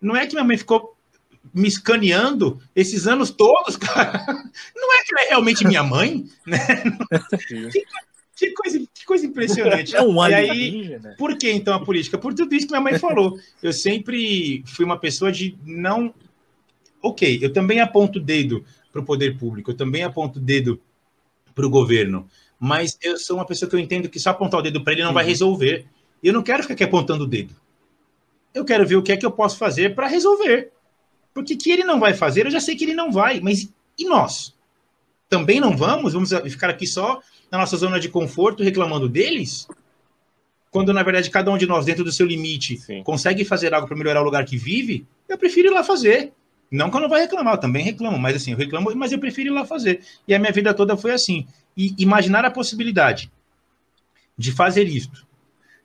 [0.00, 0.94] não é que minha mãe ficou
[1.52, 4.24] me escaneando esses anos todos, cara?
[4.74, 6.58] Não é que ela é realmente minha mãe, né?
[7.48, 7.72] Que,
[8.36, 9.94] que, coisa, que coisa impressionante.
[9.94, 11.14] É um e aí, né?
[11.18, 12.18] por que então a política?
[12.18, 13.38] Por tudo isso que minha mãe falou.
[13.62, 16.12] Eu sempre fui uma pessoa de não.
[17.02, 20.80] Ok, eu também aponto o dedo para o poder público, eu também aponto o dedo
[21.54, 22.28] para o governo
[22.58, 25.02] mas eu sou uma pessoa que eu entendo que só apontar o dedo para ele
[25.02, 25.14] não uhum.
[25.14, 25.86] vai resolver.
[26.22, 27.54] Eu não quero ficar aqui apontando o dedo.
[28.54, 30.70] Eu quero ver o que é que eu posso fazer para resolver.
[31.34, 33.40] Porque que ele não vai fazer, eu já sei que ele não vai.
[33.40, 34.54] Mas e nós?
[35.28, 36.12] Também não vamos?
[36.12, 39.66] Vamos ficar aqui só na nossa zona de conforto reclamando deles?
[40.70, 43.02] Quando, na verdade, cada um de nós, dentro do seu limite, Sim.
[43.02, 46.32] consegue fazer algo para melhorar o lugar que vive, eu prefiro ir lá fazer.
[46.70, 49.18] Não que eu não vou reclamar, eu também reclamo, mas assim, eu reclamo, mas eu
[49.18, 50.00] prefiro ir lá fazer.
[50.26, 51.46] E a minha vida toda foi assim
[51.76, 53.30] e imaginar a possibilidade
[54.36, 55.26] de fazer isto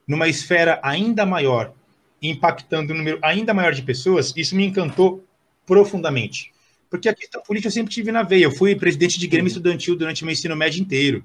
[0.08, 1.74] numa esfera ainda maior,
[2.22, 5.24] impactando um número ainda maior de pessoas, isso me encantou
[5.66, 6.52] profundamente.
[6.90, 8.46] Porque a questão política eu sempre tive na veia.
[8.46, 9.50] Eu fui presidente de Grêmio uhum.
[9.50, 11.24] Estudantil durante o meu ensino médio inteiro.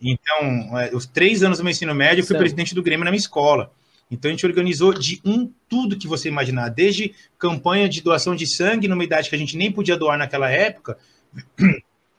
[0.00, 2.40] Então, é, os três anos do meu ensino médio, eu fui certo.
[2.40, 3.72] presidente do Grêmio na minha escola.
[4.08, 8.46] Então, a gente organizou de um tudo que você imaginar, desde campanha de doação de
[8.46, 10.96] sangue numa idade que a gente nem podia doar naquela época,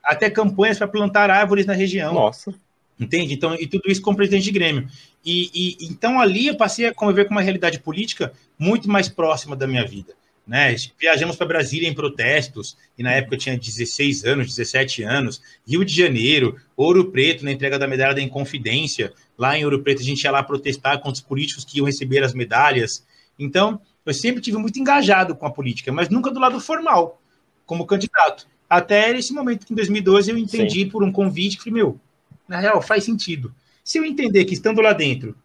[0.04, 2.14] até campanhas para plantar árvores na região.
[2.14, 2.54] Nossa.
[3.00, 3.34] Entende?
[3.34, 4.88] Então, e tudo isso como presidente de Grêmio.
[5.24, 9.56] E, e, então ali eu passei a conviver com uma realidade política muito mais próxima
[9.56, 10.14] da minha vida.
[10.45, 10.76] Né?
[11.00, 15.86] Viajamos para Brasília em protestos, e na época eu tinha 16 anos, 17 anos, Rio
[15.86, 19.14] de Janeiro, Ouro Preto, na entrega da medalha da Inconfidência.
[19.38, 22.24] Lá em Ouro Preto a gente ia lá protestar contra os políticos que iam receber
[22.24, 23.06] as medalhas.
[23.38, 27.22] Então, eu sempre tive muito engajado com a política, mas nunca do lado formal,
[27.64, 28.47] como candidato.
[28.70, 30.89] Até esse momento que em 2012 eu entendi Sim.
[30.89, 31.99] por um convite que falei, meu,
[32.47, 33.53] na real, faz sentido.
[33.84, 35.36] Se eu entender que estando lá dentro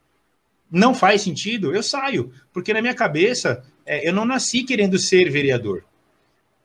[0.71, 2.33] não faz sentido, eu saio.
[2.53, 5.85] Porque na minha cabeça, é, eu não nasci querendo ser vereador.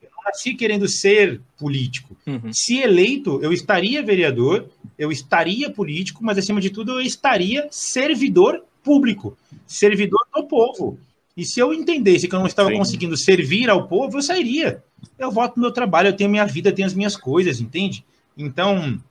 [0.02, 2.18] Eu não nasci querendo ser político.
[2.26, 2.52] Uhum.
[2.52, 8.64] Se eleito, eu estaria vereador, eu estaria político, mas acima de tudo, eu estaria servidor
[8.84, 9.38] público,
[9.68, 11.00] servidor do povo.
[11.40, 12.76] E se eu entendesse que eu não estava Sim.
[12.76, 14.84] conseguindo servir ao povo, eu sairia.
[15.18, 18.04] Eu volto no meu trabalho, eu tenho minha vida, eu tenho as minhas coisas, entende?
[18.38, 19.02] Então,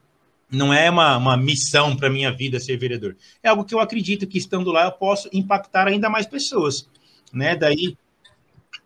[0.51, 3.17] não é uma, uma missão para minha vida ser vereador.
[3.43, 6.87] É algo que eu acredito que estando lá eu posso impactar ainda mais pessoas,
[7.33, 7.57] né?
[7.57, 7.97] Daí,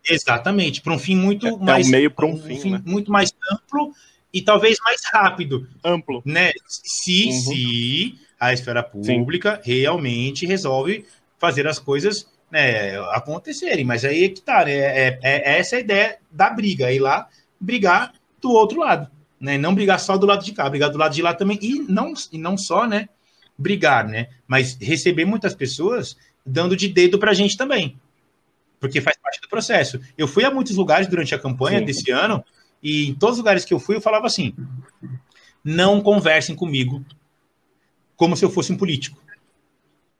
[0.09, 2.70] exatamente, para um fim muito é, mais é um meio para um, um, fim, fim
[2.70, 2.82] né?
[2.86, 3.93] muito mais amplo
[4.32, 6.53] e talvez mais rápido, amplo, né?
[6.68, 7.32] Se uhum.
[7.32, 9.72] se a esfera pública Sim.
[9.72, 11.05] realmente resolve
[11.40, 14.72] fazer as coisas né, acontecerem, mas aí é que tá, né?
[14.72, 17.26] É, é, é essa a ideia da briga, ir lá
[17.59, 19.57] brigar do outro lado, né?
[19.57, 22.12] Não brigar só do lado de cá, brigar do lado de lá também, e não,
[22.30, 23.09] e não só, né?
[23.57, 24.28] Brigar, né?
[24.46, 27.98] Mas receber muitas pessoas dando de dedo pra gente também,
[28.78, 29.98] porque faz parte do processo.
[30.18, 31.86] Eu fui a muitos lugares durante a campanha Sim.
[31.86, 32.44] desse ano,
[32.82, 34.55] e em todos os lugares que eu fui, eu falava assim:
[35.64, 37.03] não conversem comigo
[38.14, 39.22] como se eu fosse um político.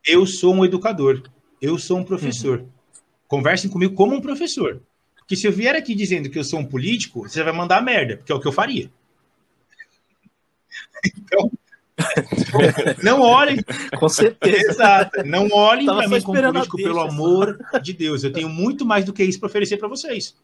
[0.03, 1.22] Eu sou um educador.
[1.62, 2.58] Eu sou um professor.
[2.58, 2.68] Uhum.
[3.28, 4.82] Conversem comigo como um professor.
[5.16, 8.16] Porque se eu vier aqui dizendo que eu sou um político, você vai mandar merda,
[8.16, 8.90] porque é o que eu faria.
[11.04, 11.50] Então,
[13.02, 13.58] não olhem.
[13.98, 14.70] Com certeza.
[14.70, 15.24] Exato.
[15.24, 18.22] Não olhem para mim como político, pelo amor de Deus.
[18.22, 20.36] Eu tenho muito mais do que isso para oferecer para vocês.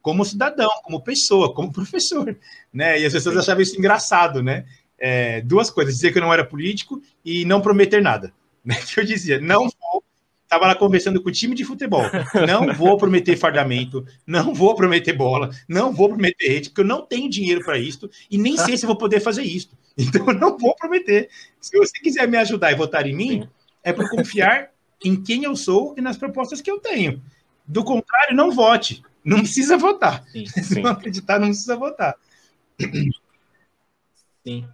[0.00, 2.36] Como cidadão, como pessoa, como professor.
[2.72, 3.00] Né?
[3.00, 4.64] E as pessoas achavam isso engraçado, né?
[4.98, 8.32] É, duas coisas: dizer que eu não era político e não prometer nada.
[8.64, 8.76] Né?
[8.86, 9.68] Que eu dizia, não
[10.46, 12.04] Estava lá conversando com o time de futebol.
[12.46, 17.02] Não vou prometer fardamento, não vou prometer bola, não vou prometer rede, porque eu não
[17.02, 19.70] tenho dinheiro para isso e nem sei se vou poder fazer isso.
[19.98, 21.30] Então eu não vou prometer.
[21.58, 23.48] Se você quiser me ajudar e votar em mim, Sim.
[23.82, 24.68] é por confiar
[25.02, 27.22] em quem eu sou e nas propostas que eu tenho.
[27.66, 29.02] Do contrário, não vote.
[29.24, 30.22] Não precisa votar.
[30.28, 32.14] Sim, Se não acreditar, não precisa votar.
[34.46, 34.68] Sim.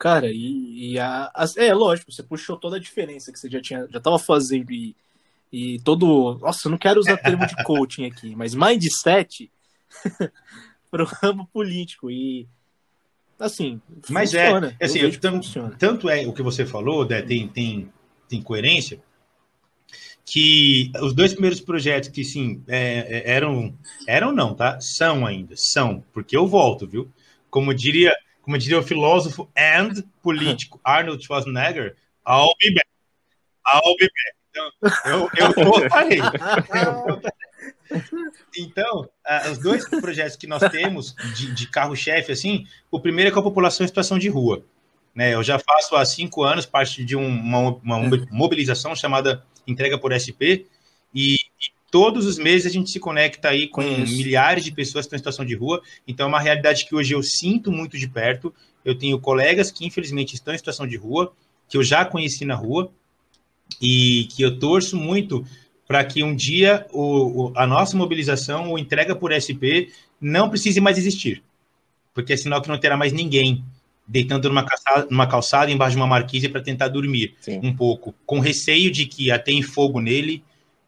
[0.00, 3.60] Cara, e, e a, a, é lógico, você puxou toda a diferença que você já
[3.60, 4.96] tinha, já tava fazendo e,
[5.52, 9.52] e todo, nossa, eu não quero usar termo de coaching aqui, mas mindset
[10.90, 12.48] pro ramo político e
[13.38, 13.78] assim,
[14.08, 17.92] mas é, funciona, é, assim, tanto, tanto é o que você falou, né, tem, tem,
[18.26, 19.02] tem coerência,
[20.24, 23.76] que os dois primeiros projetos que sim é, é eram
[24.08, 24.80] eram não tá?
[24.80, 27.10] São ainda são porque eu volto viu?
[27.50, 28.14] Como diria
[28.50, 31.94] como diria o filósofo and político Arnold Schwarzenegger,
[32.26, 32.88] I'll be back.
[33.64, 34.34] I'll be back.
[34.50, 34.68] Então,
[35.04, 36.18] eu, eu voltarei.
[38.56, 43.34] Então, uh, os dois projetos que nós temos de, de carro-chefe, assim, o primeiro é
[43.34, 44.64] com a população em situação de rua.
[45.14, 45.34] Né?
[45.34, 47.98] Eu já faço há cinco anos parte de uma, uma
[48.30, 50.66] mobilização chamada Entrega por SP,
[51.14, 51.36] e,
[51.90, 54.16] todos os meses a gente se conecta aí com Isso.
[54.16, 55.82] milhares de pessoas que estão em situação de rua.
[56.06, 58.54] Então é uma realidade que hoje eu sinto muito de perto.
[58.84, 61.32] Eu tenho colegas que infelizmente estão em situação de rua,
[61.68, 62.90] que eu já conheci na rua,
[63.80, 65.44] e que eu torço muito
[65.86, 70.96] para que um dia o, a nossa mobilização, o entrega por SP, não precise mais
[70.96, 71.42] existir.
[72.14, 73.64] Porque é sinal que não terá mais ninguém
[74.06, 77.60] deitando numa calçada, numa calçada embaixo de uma marquise para tentar dormir Sim.
[77.62, 80.42] um pouco, com receio de que tem fogo nele,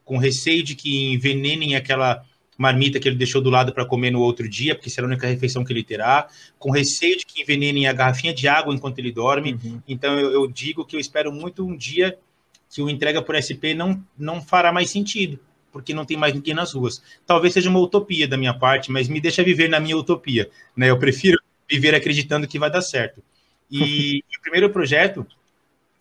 [0.05, 2.25] com receio de que envenenem aquela
[2.57, 5.27] marmita que ele deixou do lado para comer no outro dia, porque será a única
[5.27, 6.29] refeição que ele terá,
[6.59, 9.55] com receio de que envenenem a garrafinha de água enquanto ele dorme.
[9.55, 9.83] Uhum.
[9.89, 12.19] Então eu, eu, digo que eu espero muito um dia
[12.71, 15.39] que o entrega por SP não, não fará mais sentido,
[15.73, 17.03] porque não tem mais ninguém nas ruas.
[17.27, 20.49] Talvez seja uma utopia da minha parte, mas me deixa viver na minha utopia.
[20.77, 20.89] Né?
[20.89, 21.39] Eu prefiro
[21.69, 23.23] viver acreditando que vai dar certo.
[23.71, 25.27] E, o primeiro projeto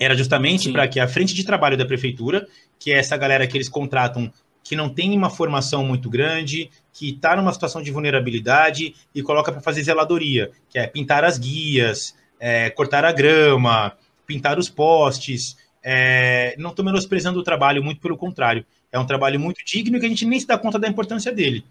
[0.04, 2.48] era justamente para que a frente de trabalho da prefeitura,
[2.80, 4.34] que é essa galera que eles contratam
[4.64, 9.52] que não tem uma formação muito grande, que está numa situação de vulnerabilidade e coloca
[9.52, 13.94] para fazer zeladoria, que é pintar as guias, é, cortar a grama,
[14.26, 15.56] pintar os postes.
[15.84, 18.66] É, não estou menosprezando o trabalho, muito pelo contrário.
[18.92, 21.64] É um trabalho muito digno que a gente nem se dá conta da importância dele.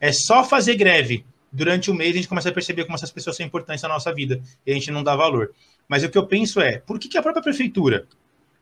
[0.00, 3.36] É só fazer greve durante o mês a gente começa a perceber como essas pessoas
[3.36, 5.52] são importantes na nossa vida e a gente não dá valor.
[5.88, 8.06] Mas o que eu penso é, por que, que a própria prefeitura,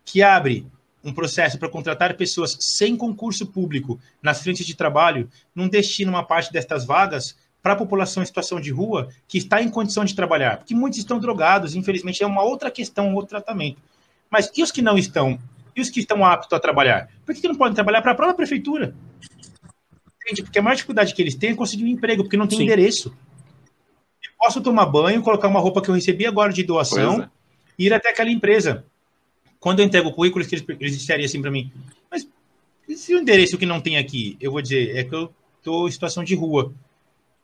[0.04, 0.66] que abre
[1.02, 6.24] um processo para contratar pessoas sem concurso público nas frentes de trabalho, não destina uma
[6.24, 10.14] parte destas vagas para a população em situação de rua que está em condição de
[10.14, 10.58] trabalhar?
[10.58, 13.80] Porque muitos estão drogados, infelizmente é uma outra questão, um outro tratamento.
[14.30, 15.38] Mas e os que não estão?
[15.76, 17.08] E os que estão aptos a trabalhar?
[17.24, 18.94] Por que, que não podem trabalhar para a própria prefeitura?
[20.24, 20.42] Entende?
[20.42, 22.64] Porque a maior dificuldade que eles têm é conseguir um emprego, porque não tem Sim.
[22.64, 23.14] endereço.
[24.22, 27.30] Eu posso tomar banho, colocar uma roupa que eu recebi agora de doação é.
[27.78, 28.86] e ir até aquela empresa.
[29.60, 31.70] Quando eu entrego o currículo, eles, eles disseriam assim para mim,
[32.10, 32.26] mas
[32.96, 35.90] se o endereço que não tem aqui, eu vou dizer, é que eu estou em
[35.90, 36.72] situação de rua.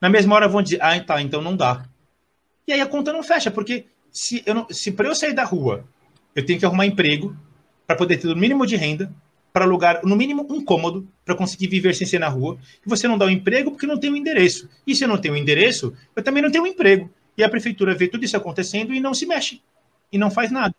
[0.00, 1.86] Na mesma hora vão dizer, ah, tá, então não dá.
[2.66, 5.84] E aí a conta não fecha, porque se, eu se para eu sair da rua,
[6.34, 7.36] eu tenho que arrumar emprego
[7.86, 9.12] para poder ter o mínimo de renda,
[9.52, 12.58] para alugar, no mínimo, um cômodo para conseguir viver sem ser na rua.
[12.84, 14.68] E você não dá o um emprego porque não tem o um endereço.
[14.86, 17.10] E se eu não tenho o um endereço, eu também não tenho um emprego.
[17.36, 19.60] E a prefeitura vê tudo isso acontecendo e não se mexe.
[20.12, 20.74] E não faz nada.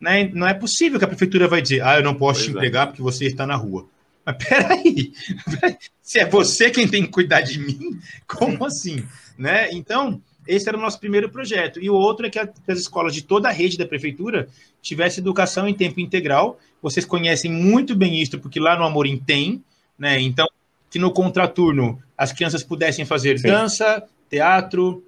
[0.00, 0.30] Né?
[0.32, 2.52] Não é possível que a prefeitura vai dizer, ah, eu não posso pois te é.
[2.52, 3.86] empregar porque você está na rua.
[4.24, 5.12] Mas peraí,
[6.02, 9.04] se é você quem tem que cuidar de mim, como assim?
[9.36, 9.70] Né?
[9.72, 11.80] Então, esse era o nosso primeiro projeto.
[11.80, 14.48] E o outro é que as escolas de toda a rede da prefeitura
[14.82, 16.58] tivessem educação em tempo integral.
[16.82, 19.62] Vocês conhecem muito bem isso, porque lá no Amorim tem,
[19.98, 20.20] né?
[20.20, 20.46] Então,
[20.90, 23.48] que no contraturno as crianças pudessem fazer Sim.
[23.48, 25.04] dança, teatro,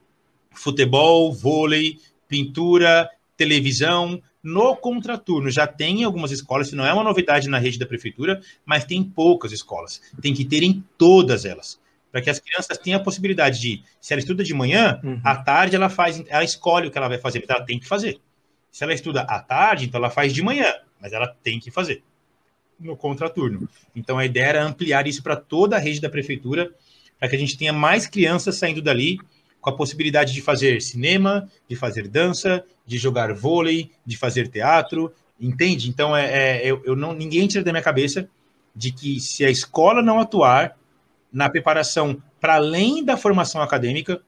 [0.51, 4.21] futebol, vôlei, pintura, televisão.
[4.43, 8.41] No contraturno já tem algumas escolas, isso não é uma novidade na rede da prefeitura,
[8.65, 10.01] mas tem poucas escolas.
[10.21, 11.79] Tem que ter em todas elas
[12.11, 15.21] para que as crianças tenham a possibilidade de, se ela estuda de manhã, uhum.
[15.23, 17.87] à tarde ela faz, ela escolhe o que ela vai fazer, mas ela tem que
[17.87, 18.19] fazer.
[18.71, 22.03] Se ela estuda à tarde, então ela faz de manhã, mas ela tem que fazer
[22.79, 23.69] no contraturno.
[23.95, 26.71] Então a ideia era ampliar isso para toda a rede da prefeitura,
[27.19, 29.19] para que a gente tenha mais crianças saindo dali
[29.61, 35.13] com a possibilidade de fazer cinema, de fazer dança, de jogar vôlei, de fazer teatro,
[35.41, 35.89] entende?
[35.89, 38.29] Então é, é eu, eu não ninguém tira da minha cabeça
[38.75, 40.77] de que se a escola não atuar,
[41.37, 44.23] na preparação para além da formação acadêmica,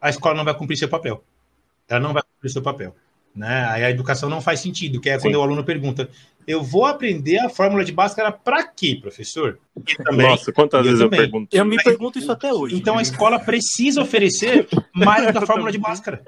[0.00, 1.22] a escola não vai cumprir seu papel.
[1.88, 2.96] Ela não vai cumprir seu papel.
[3.32, 3.66] Né?
[3.68, 5.28] Aí a educação não faz sentido, que é Sim.
[5.28, 6.10] quando o aluno pergunta:
[6.48, 9.60] eu vou aprender a fórmula de Bhaskara para quê, professor?
[10.04, 11.20] Também, Nossa, quantas vezes também.
[11.20, 11.56] eu pergunto?
[11.56, 12.74] Eu me pergunto isso até hoje.
[12.74, 16.24] Então a escola precisa oferecer mais da fórmula de Bhaskara.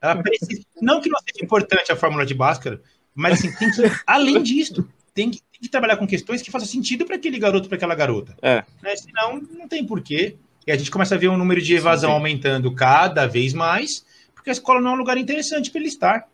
[0.00, 2.80] Ela precisa, não que não seja importante a fórmula de Bhaskara,
[3.12, 7.04] mas assim, tem que, além disso, tem que, que trabalhar com questões que façam sentido
[7.06, 8.36] para aquele garoto, para aquela garota.
[8.42, 8.64] É.
[8.82, 8.96] Né?
[8.96, 10.36] Senão, não tem porquê.
[10.66, 12.18] E a gente começa a ver o número de evasão sim, sim.
[12.18, 14.04] aumentando cada vez mais,
[14.34, 16.28] porque a escola não é um lugar interessante para ele estar.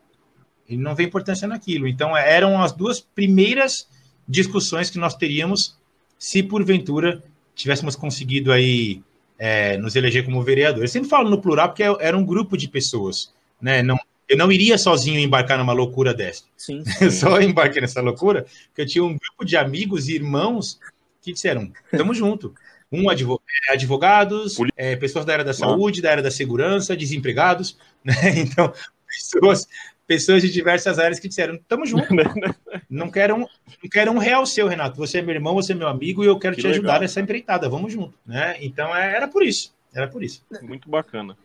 [0.68, 1.86] Ele não vê importância naquilo.
[1.86, 3.88] Então, eram as duas primeiras
[4.26, 5.78] discussões que nós teríamos
[6.18, 7.22] se, porventura,
[7.54, 9.02] tivéssemos conseguido aí
[9.38, 10.84] é, nos eleger como vereador.
[10.84, 13.82] Eu sempre falo no plural porque era um grupo de pessoas, né?
[13.82, 13.98] Não,
[14.28, 16.44] eu não iria sozinho embarcar numa loucura dessa.
[16.56, 17.04] Sim, sim.
[17.04, 20.78] Eu só embarquei nessa loucura porque eu tinha um grupo de amigos e irmãos
[21.22, 22.54] que disseram: tamo junto.
[22.90, 27.76] Um advog é, advogados, é, pessoas da área da saúde, da área da segurança, desempregados,
[28.02, 28.14] né?
[28.38, 28.72] Então,
[29.06, 29.68] pessoas,
[30.06, 32.06] pessoas de diversas áreas que disseram: tamo junto.
[32.88, 34.96] não quero um, não quero um real seu, Renato.
[34.96, 36.78] Você é meu irmão, você é meu amigo e eu quero que te legal.
[36.78, 37.68] ajudar nessa empreitada.
[37.68, 38.56] Vamos junto, né?
[38.60, 39.74] Então, é, era por isso.
[39.94, 40.42] Era por isso.
[40.62, 41.36] Muito bacana.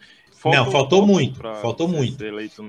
[0.43, 1.39] Faltou não, faltou muito.
[1.39, 2.17] Faltou muito.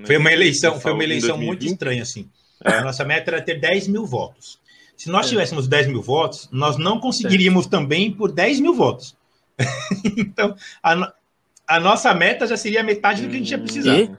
[0.07, 2.31] Foi uma eleição, foi uma eleição muito estranha, assim.
[2.64, 2.75] É.
[2.75, 4.61] A nossa meta era ter 10 mil votos.
[4.97, 5.31] Se nós é.
[5.31, 9.16] tivéssemos 10 mil votos, nós não conseguiríamos também por 10 mil votos.
[10.16, 11.12] então, a,
[11.66, 13.99] a, nossa meta já seria metade do que a gente ia precisar.
[13.99, 14.11] E?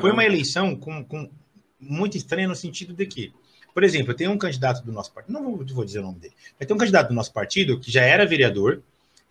[0.00, 1.30] Foi uma eleição com, com
[1.78, 3.32] muito estranha no sentido de que,
[3.72, 6.34] por exemplo, tem um candidato do nosso partido, não vou, vou dizer o nome dele,
[6.58, 8.82] mas tem um candidato do nosso partido que já era vereador,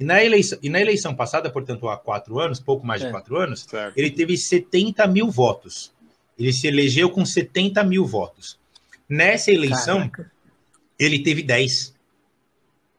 [0.03, 3.09] e na eleição, e na eleição passada, portanto, há quatro anos, pouco mais de é.
[3.09, 3.97] quatro anos, certo.
[3.97, 5.93] ele teve 70 mil votos.
[6.37, 8.59] Ele se elegeu com 70 mil votos.
[9.07, 10.29] Nessa eleição, Caraca.
[10.99, 11.93] ele teve 10.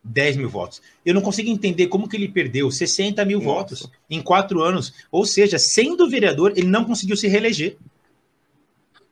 [0.03, 0.81] 10 mil votos.
[1.05, 3.53] Eu não consigo entender como que ele perdeu 60 mil Nossa.
[3.53, 4.95] votos em quatro anos.
[5.11, 7.77] Ou seja, sendo vereador, ele não conseguiu se reeleger.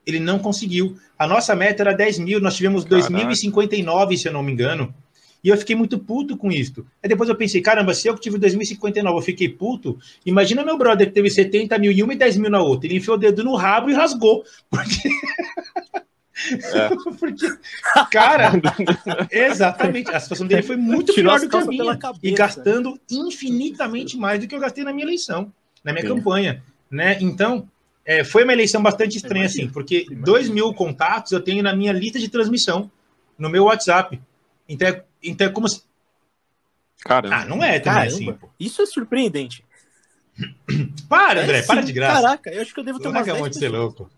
[0.07, 0.97] Ele não conseguiu.
[1.19, 4.95] A nossa meta era 10 mil, nós tivemos 2.059, se eu não me engano.
[5.43, 6.87] E eu fiquei muito puto com isso.
[7.03, 9.99] Aí depois eu pensei, caramba, se eu tive 2059, eu fiquei puto.
[10.25, 12.87] Imagina meu brother que teve 70 mil em uma e 10 mil na outra.
[12.87, 14.45] Ele enfiou o dedo no rabo e rasgou.
[14.71, 15.09] Porque.
[16.73, 16.89] É.
[17.19, 17.47] Porque,
[18.11, 18.53] cara,
[19.31, 20.11] exatamente.
[20.11, 21.97] A situação dele foi muito Tirou pior do que a minha.
[21.97, 26.15] Cabeça, e gastando infinitamente mais do que eu gastei na minha eleição, na minha Sim.
[26.15, 26.63] campanha.
[26.91, 27.19] Né?
[27.21, 27.69] Então,
[28.05, 31.93] é, foi uma eleição bastante estranha, assim, porque dois mil contatos eu tenho na minha
[31.93, 32.91] lista de transmissão,
[33.39, 34.21] no meu WhatsApp.
[34.69, 35.83] Então é, então é como se.
[37.01, 37.37] Caramba.
[37.37, 38.35] Ah, não é também assim.
[38.59, 39.65] Isso é surpreendente.
[41.09, 42.23] Para, André, é, para de graça.
[42.23, 44.11] Caraca, eu acho que eu devo ter uma Larga a mão de ser louco.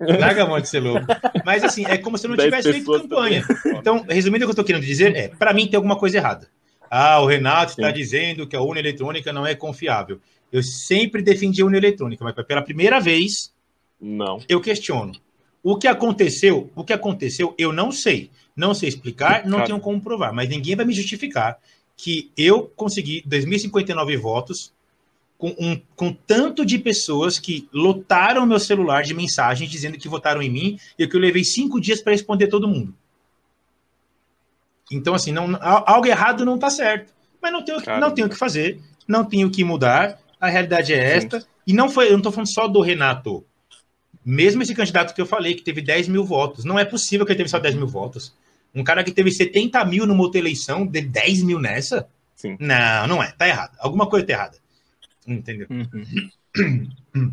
[0.00, 1.06] Larga a mão de ser louco.
[1.44, 3.46] Mas assim, é como se eu não tivesse feito campanha.
[3.46, 3.78] Também.
[3.78, 6.48] Então, resumindo o que eu estou querendo dizer, é, para mim tem alguma coisa errada.
[6.90, 10.20] Ah, o Renato está dizendo que a urna eletrônica não é confiável.
[10.50, 13.52] Eu sempre defendi a urna eletrônica, mas pela primeira vez,
[14.00, 14.42] não.
[14.48, 15.12] Eu questiono.
[15.62, 16.70] O que aconteceu?
[16.74, 17.54] O que aconteceu?
[17.56, 18.30] Eu não sei.
[18.54, 19.66] Não sei explicar, não Cara.
[19.66, 21.58] tenho como provar, mas ninguém vai me justificar
[21.96, 24.72] que eu consegui 2.059 votos
[25.38, 30.42] com, um, com tanto de pessoas que lotaram meu celular de mensagens dizendo que votaram
[30.42, 32.94] em mim e que eu levei cinco dias para responder todo mundo.
[34.90, 37.12] Então, assim, não, algo errado não está certo.
[37.40, 40.92] Mas não tenho, não tenho o que fazer, não tenho o que mudar, a realidade
[40.92, 41.40] é esta.
[41.40, 41.46] Sim.
[41.66, 43.44] E não foi, eu não estou falando só do Renato.
[44.24, 47.32] Mesmo esse candidato que eu falei, que teve 10 mil votos, não é possível que
[47.32, 48.32] ele teve só 10 mil votos.
[48.74, 52.08] Um cara que teve 70 mil numa outra eleição, de 10 mil nessa?
[52.34, 52.56] Sim.
[52.58, 53.32] Não, não é.
[53.32, 53.76] Tá errado.
[53.78, 54.56] Alguma coisa tá errada.
[55.26, 55.66] Entendeu?
[55.70, 57.32] Uhum.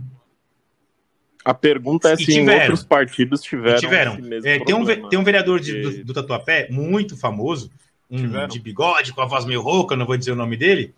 [1.43, 3.79] A pergunta é se tiveram, outros partidos tiveram.
[3.79, 4.17] tiveram.
[4.43, 7.71] É, tem, um, tem um vereador de, do, do, Tatuapé muito famoso,
[8.11, 10.93] um de bigode, com a voz meio rouca, não vou dizer o nome dele.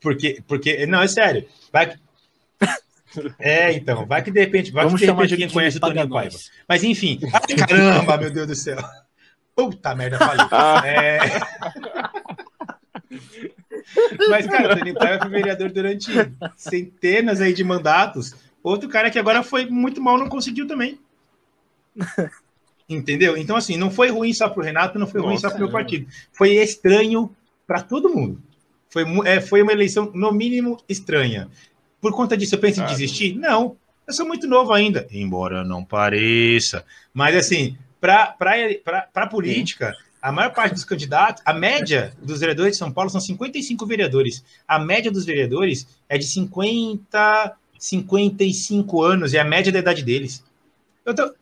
[0.00, 1.44] Porque, porque não, é sério.
[1.72, 1.96] Vai,
[3.38, 6.08] é, então, vai que de repente, vai Vamos que de repente alguém conhece o Toninho
[6.08, 6.38] Paiva.
[6.68, 8.78] Mas enfim, ai, caramba, meu Deus do céu.
[9.58, 10.46] Puta merda, falei.
[10.52, 10.82] Ah.
[10.86, 11.18] É...
[14.28, 16.12] Mas, cara, o Toninho Paiva foi vereador durante
[16.56, 18.36] centenas aí de mandatos.
[18.62, 21.00] Outro cara que agora foi muito mal, não conseguiu também.
[22.88, 23.36] Entendeu?
[23.36, 25.72] Então, assim, não foi ruim só pro Renato, não foi Nossa, ruim só pro meu
[25.72, 26.06] partido.
[26.30, 27.34] Foi estranho
[27.66, 28.40] para todo mundo.
[28.88, 31.48] Foi, é, foi uma eleição, no mínimo, estranha.
[32.00, 33.34] Por conta disso, eu penso em desistir?
[33.34, 33.76] Não.
[34.06, 36.84] Eu sou muito novo ainda, embora não pareça.
[37.12, 38.36] Mas, assim, para
[39.14, 43.20] a política, a maior parte dos candidatos, a média dos vereadores de São Paulo são
[43.20, 44.44] 55 vereadores.
[44.66, 50.44] A média dos vereadores é de 50, 55 anos, é a média da idade deles.
[51.04, 51.34] Eu tô,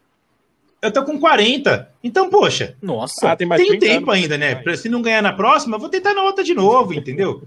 [0.83, 1.91] eu tô com 40.
[2.05, 2.77] Então, poxa.
[2.83, 4.55] Nossa, ah, tem mais tenho tempo ainda, né?
[4.55, 7.47] Pra, se não ganhar na próxima, vou tentar na outra de novo, entendeu?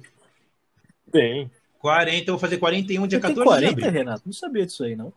[1.11, 1.49] Tem.
[1.79, 3.91] 40, eu vou fazer 41 dia Você 14 tem 40, de abril.
[3.91, 4.23] Renato?
[4.25, 5.13] Não sabia disso aí, não.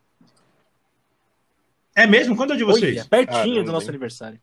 [1.94, 2.34] É mesmo?
[2.36, 2.98] Quando é de vocês?
[2.98, 4.40] Oi, pertinho ah, do nosso aniversário.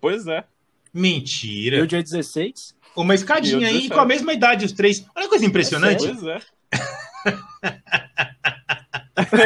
[0.00, 0.44] Pois é.
[0.92, 1.76] Mentira.
[1.76, 2.74] Eu dia 16.
[2.94, 5.04] Uma escadinha aí com a mesma idade, os três.
[5.14, 6.06] Olha que coisa impressionante.
[6.06, 6.14] É
[9.28, 9.42] pois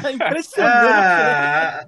[0.04, 0.12] é.
[0.12, 0.92] impressionante.
[0.92, 1.86] Ah,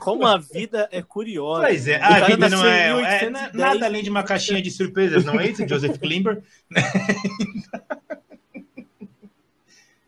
[0.00, 1.66] Como a vida é curiosa.
[1.66, 5.38] Pois é, a vida não é, é, nada além de uma caixinha de surpresas, não
[5.38, 6.42] é isso, Joseph Klimber?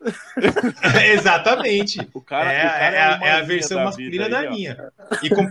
[1.13, 1.99] Exatamente.
[2.13, 4.91] O cara, é, o cara é, é, é, a versão da masculina da minha.
[5.23, 5.41] E com...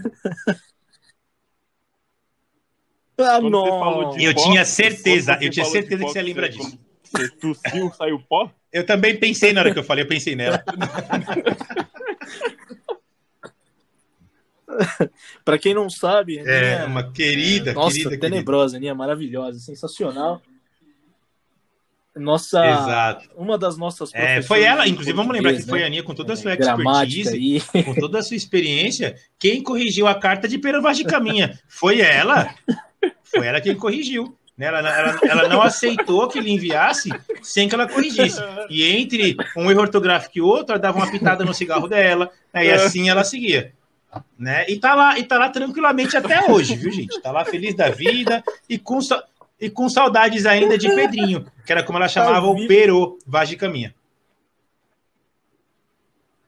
[3.19, 4.17] ah, não.
[4.19, 6.79] Eu tinha certeza, eu tinha certeza que você lembra disso.
[7.03, 8.51] Você tossiu, saiu pó?
[8.73, 10.65] Eu também pensei na hora que eu falei, eu pensei nela.
[15.45, 18.79] para quem não sabe, é uma querida, nossa, querida, tenebrosa, querida.
[18.79, 20.43] Aninha, maravilhosa, sensacional.
[22.17, 23.29] Nossa, Exato.
[23.37, 25.67] uma das nossas é, foi ela, inclusive vamos lembrar que né?
[25.67, 29.61] foi a Aninha com toda a sua é, expertise, com toda a sua experiência, quem
[29.61, 32.55] corrigiu a carta de Pero Vaz de Caminha foi ela.
[33.25, 34.37] Foi ela quem corrigiu.
[34.57, 34.67] Né?
[34.67, 37.11] Ela, ela, ela não aceitou que ele enviasse
[37.43, 38.41] sem que ela corrigisse.
[38.71, 42.67] E entre um erro ortográfico e outro, ela dava uma pitada no cigarro dela, né?
[42.67, 43.73] e assim ela seguia.
[44.39, 44.65] Né?
[44.69, 47.21] E tá lá, e tá lá tranquilamente até hoje, viu, gente?
[47.21, 49.01] Tá lá feliz da vida e com,
[49.61, 53.57] e com saudades ainda de Pedrinho, que era como ela chamava o Pero Vaz de
[53.57, 53.95] Caminha.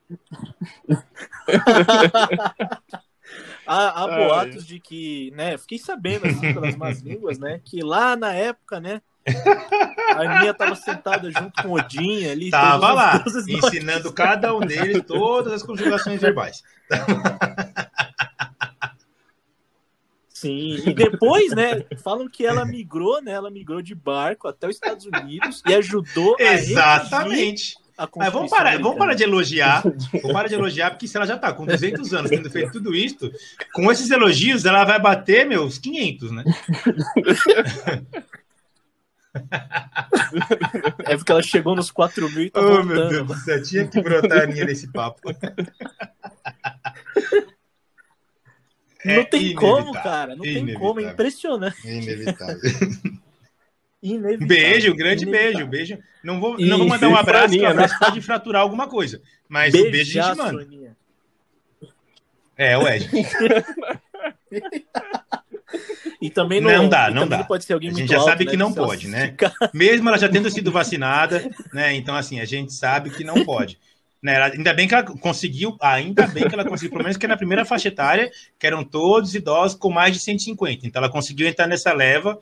[3.66, 5.58] há, há boatos de que, né?
[5.58, 7.60] Fiquei sabendo assim pelas más línguas, né?
[7.64, 9.02] Que lá na época, né?
[10.14, 12.50] A Aninha estava sentada junto com Odin ali.
[12.50, 16.62] Tava lá, ensinando cada um deles todas as conjugações verbais.
[20.36, 24.74] Sim, e depois, né, falam que ela migrou, né, ela migrou de barco até os
[24.74, 27.74] Estados Unidos e ajudou Exatamente.
[28.14, 29.82] Mas vamos parar, vamos parar de elogiar,
[30.12, 32.94] vamos parar de elogiar, porque se ela já está com 200 anos tendo feito tudo
[32.94, 33.32] isso,
[33.72, 36.44] com esses elogios ela vai bater, meus 500, né?
[41.06, 42.88] É porque ela chegou nos 4 mil e tá oh, voltando.
[42.88, 45.22] meu Deus do céu, tinha que brotar a minha nesse papo.
[49.06, 50.34] Não é tem como, cara.
[50.34, 51.00] Não tem como.
[51.00, 51.76] É impressionante.
[51.86, 52.56] Inevitável.
[54.02, 54.46] Inevitável.
[54.48, 55.98] Beijo, grande beijo, beijo.
[56.22, 58.00] Não vou, não vou mandar um abraço, abraço né?
[58.00, 59.22] pode fraturar alguma coisa.
[59.48, 60.66] Mas o beijo a gente manda.
[62.56, 63.08] É, o Ed.
[66.22, 67.44] e também não, não dá, não dá.
[67.44, 69.36] pode ser alguém a gente já alto, sabe né, que não pode, né?
[69.74, 71.94] Mesmo ela já tendo sido vacinada, né?
[71.94, 73.78] Então, assim, a gente sabe que não pode.
[74.26, 74.34] Né?
[74.34, 77.36] Ela, ainda bem que ela conseguiu, ainda bem que ela conseguiu, pelo menos que na
[77.36, 80.84] primeira faixa etária, que eram todos idosos com mais de 150.
[80.84, 82.40] Então ela conseguiu entrar nessa leva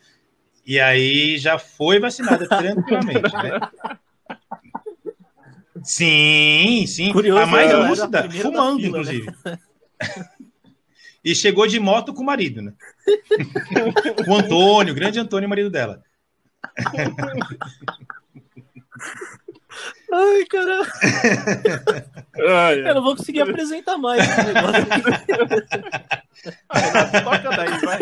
[0.65, 3.61] e aí já foi vacinada tranquilamente, né?
[5.83, 7.13] Sim, sim.
[7.13, 8.89] Curioso, a mais lúcida, fumando, fila, né?
[8.89, 9.31] inclusive.
[9.45, 9.59] Né?
[11.23, 12.73] e chegou de moto com o marido, né?
[14.27, 16.03] o Antônio, o grande Antônio, marido dela.
[20.17, 20.87] Ai, caramba.
[22.49, 24.85] Ai, Eu não vou conseguir apresentar mais esse negócio
[27.25, 27.99] toca daí, vai.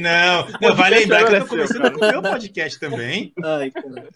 [0.00, 3.32] Não, não vai lembrar que eu tô começando com o meu podcast também.
[3.44, 4.08] Ai, cara.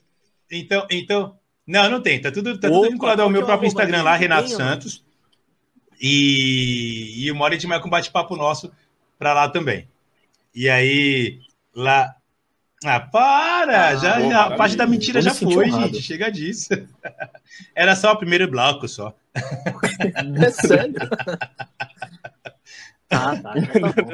[0.50, 2.20] Então, então, não, não tem.
[2.20, 5.04] Tá tudo, tá tudo vinculado ao meu próprio Instagram lá, Renato tem, Santos.
[6.00, 8.72] E, e uma hora a gente marca um bate-papo nosso
[9.18, 9.88] para lá também.
[10.54, 11.40] E aí,
[11.74, 12.14] lá,
[12.84, 13.88] ah, para!
[13.88, 16.02] Ah, já, já a parte da mentira já foi, gente.
[16.02, 16.68] Chega disso.
[17.74, 19.14] Era só o primeiro bloco só.
[19.34, 20.94] É sério?
[23.08, 24.10] tá, tá, então tá bom.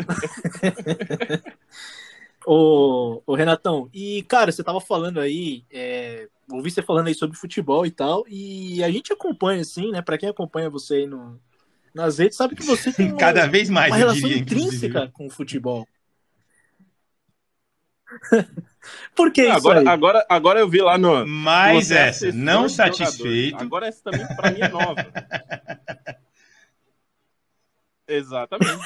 [2.46, 7.36] ô, ô, Renatão, e cara, você tava falando aí, é, ouvi você falando aí sobre
[7.36, 10.02] futebol e tal, e a gente acompanha, assim, né?
[10.02, 11.40] Pra quem acompanha você aí no,
[11.92, 15.12] nas redes, sabe que você tem uma, Cada vez mais, uma relação diria, intrínseca inclusive.
[15.12, 15.86] com o futebol.
[19.14, 19.94] Por que agora, isso aí?
[19.94, 21.26] Agora, agora eu vi lá no.
[21.26, 23.60] Mais essa, não satisfeito.
[23.60, 25.06] Agora essa também para mim é nova.
[28.08, 28.82] Exatamente.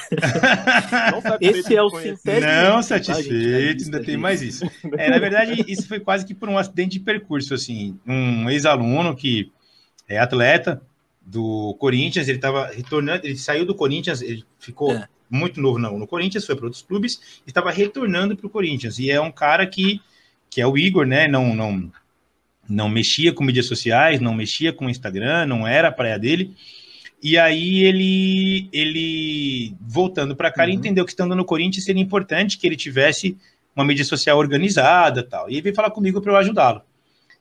[1.41, 2.45] Esse é o centésimo.
[2.45, 4.65] Não satisfeito, ainda tem mais isso.
[4.97, 7.99] É, na verdade, isso foi quase que por um acidente de percurso, assim.
[8.05, 9.51] Um ex-aluno que
[10.07, 10.81] é atleta
[11.21, 15.97] do Corinthians, ele estava retornando, ele saiu do Corinthians, ele ficou é muito novo não,
[15.97, 18.99] no Corinthians, foi para outros clubes, estava retornando para o Corinthians.
[18.99, 20.01] E é um cara que,
[20.49, 21.27] que é o Igor, né?
[21.27, 21.91] Não, não,
[22.67, 26.55] não mexia com mídias sociais, não mexia com Instagram, não era a praia dele.
[27.21, 30.69] E aí ele, ele voltando para cá, uhum.
[30.69, 33.35] ele entendeu que estando no Corinthians seria importante que ele tivesse
[33.75, 35.49] uma mídia social organizada tal.
[35.49, 36.81] E ele veio falar comigo para eu ajudá-lo.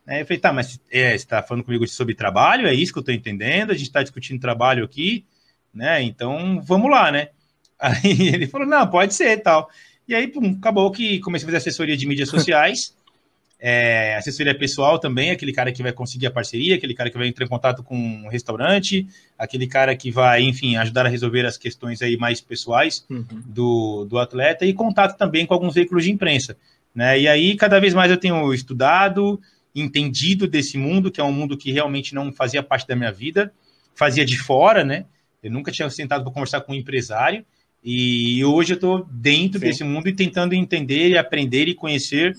[0.07, 2.69] Aí eu falei, tá, mas é, você está falando comigo sobre trabalho?
[2.69, 3.73] É isso que eu estou entendendo?
[3.73, 5.27] A gente está discutindo trabalho aqui,
[5.75, 6.01] né?
[6.03, 7.31] Então vamos lá, né?
[7.79, 9.69] Aí ele falou, não, pode ser tal.
[10.09, 12.95] E aí, pum, acabou que comecei a fazer assessoria de mídias sociais,
[13.59, 17.27] é, assessoria pessoal também, aquele cara que vai conseguir a parceria, aquele cara que vai
[17.27, 19.07] entrar em contato com um restaurante,
[19.39, 23.25] aquele cara que vai, enfim, ajudar a resolver as questões aí mais pessoais uhum.
[23.45, 26.57] do, do atleta, e contato também com alguns veículos de imprensa.
[26.95, 27.21] Né?
[27.21, 29.41] E aí, cada vez mais eu tenho estudado,
[29.75, 33.53] entendido desse mundo, que é um mundo que realmente não fazia parte da minha vida,
[33.95, 35.05] fazia de fora, né?
[35.43, 37.45] Eu nunca tinha sentado para conversar com um empresário,
[37.89, 39.67] e hoje eu estou dentro Sim.
[39.67, 42.37] desse mundo e tentando entender e aprender e conhecer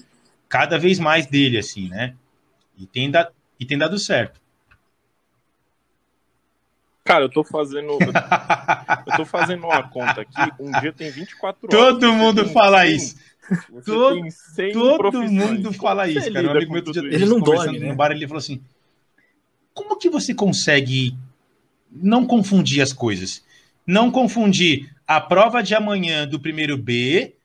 [0.49, 2.15] cada vez mais dele, assim, né?
[2.77, 4.41] E tem, da, e tem dado certo.
[7.05, 7.97] Cara, eu tô fazendo.
[9.07, 10.51] eu tô fazendo uma conta aqui.
[10.59, 11.93] Um dia tem 24 horas.
[11.93, 13.15] Todo mundo fala 100, isso.
[14.73, 16.45] Todo, todo mundo fala isso, cara.
[16.45, 17.87] Um amigo meu ele não dorme, né?
[17.87, 18.61] no bar, ele falou assim:
[19.73, 21.17] Como que você consegue
[21.89, 23.41] não confundir as coisas?
[23.85, 27.35] Não confundir a prova de amanhã do primeiro B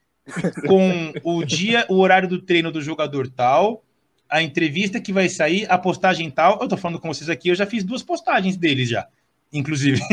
[0.66, 3.84] com o dia, o horário do treino do jogador tal,
[4.28, 6.58] a entrevista que vai sair, a postagem tal.
[6.60, 9.06] Eu tô falando com vocês aqui, eu já fiz duas postagens deles já,
[9.52, 10.00] inclusive.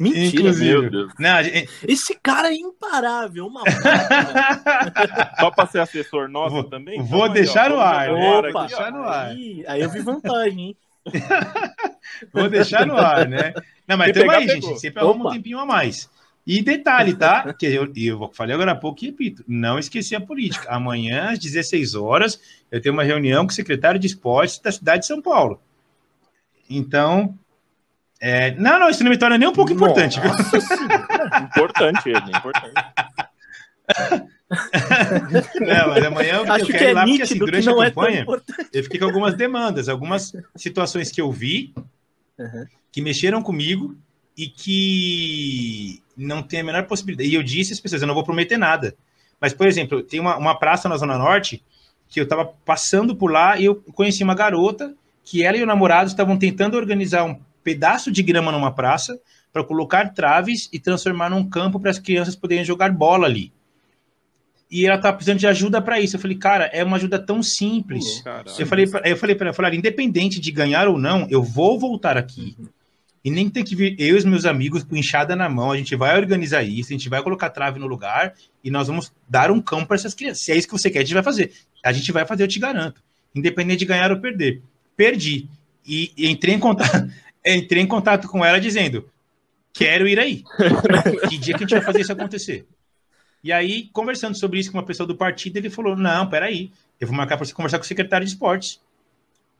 [0.00, 0.80] Mentira, inclusive.
[0.80, 1.12] meu Deus.
[1.18, 1.68] Não, gente...
[1.88, 3.64] Esse cara é imparável, uma
[5.40, 7.02] Só para ser assessor nosso vou, também?
[7.02, 8.38] Vou então, deixar aí, no ar, né?
[8.38, 9.30] Opa, vou deixar no ar.
[9.30, 10.76] Aí, aí eu vi vantagem, hein?
[12.32, 13.52] vou deixar no ar, né?
[13.86, 14.80] Não, mas tem aí, gente.
[14.80, 16.08] Sempre arruma um tempinho a mais.
[16.46, 17.52] E detalhe, tá?
[17.52, 20.70] Que eu, eu falei agora há pouco e repito, não esqueci a política.
[20.70, 22.40] Amanhã, às 16 horas,
[22.70, 25.60] eu tenho uma reunião com o secretário de esportes da cidade de São Paulo.
[26.70, 27.38] Então,
[28.18, 28.52] é...
[28.52, 30.18] não, não, isso não me torna nem um pouco importante.
[30.20, 30.30] Viu?
[30.30, 32.74] importante ele, importante.
[35.60, 38.26] não, mas amanhã eu, Acho quero que ir é lá, porque assim, durante a campanha,
[38.26, 41.74] é eu fiquei com algumas demandas, algumas situações que eu vi
[42.38, 42.66] uhum.
[42.90, 43.96] que mexeram comigo
[44.36, 47.28] e que não tem a menor possibilidade.
[47.28, 48.94] E eu disse às pessoas, eu não vou prometer nada.
[49.40, 51.62] Mas, por exemplo, tem uma, uma praça na Zona Norte
[52.08, 54.94] que eu estava passando por lá e eu conheci uma garota
[55.24, 59.20] que ela e o namorado estavam tentando organizar um pedaço de grama numa praça
[59.52, 63.52] para colocar traves e transformar num campo para as crianças poderem jogar bola ali.
[64.70, 66.16] E ela estava precisando de ajuda para isso.
[66.16, 68.22] Eu falei, cara, é uma ajuda tão simples.
[68.58, 72.16] eu falei, eu falei para ela, falei, independente de ganhar ou não, eu vou voltar
[72.16, 72.54] aqui.
[72.58, 72.68] Uhum
[73.24, 75.72] e nem tem que vir eu e os meus amigos com enxada na mão.
[75.72, 79.12] A gente vai organizar isso, a gente vai colocar trave no lugar e nós vamos
[79.28, 80.42] dar um campo para essas crianças.
[80.42, 81.52] Se é isso que você quer, a gente vai fazer.
[81.84, 83.02] A gente vai fazer, eu te garanto.
[83.34, 84.62] Independente de ganhar ou perder.
[84.96, 85.48] Perdi.
[85.86, 87.10] E, e entrei em contato,
[87.44, 89.08] entrei em contato com ela dizendo:
[89.72, 90.42] quero ir aí.
[91.28, 92.66] que dia que a gente vai fazer isso acontecer?
[93.42, 96.70] E aí, conversando sobre isso com uma pessoa do partido, ele falou: não, peraí,
[97.00, 98.80] eu vou marcar para você conversar com o secretário de esportes.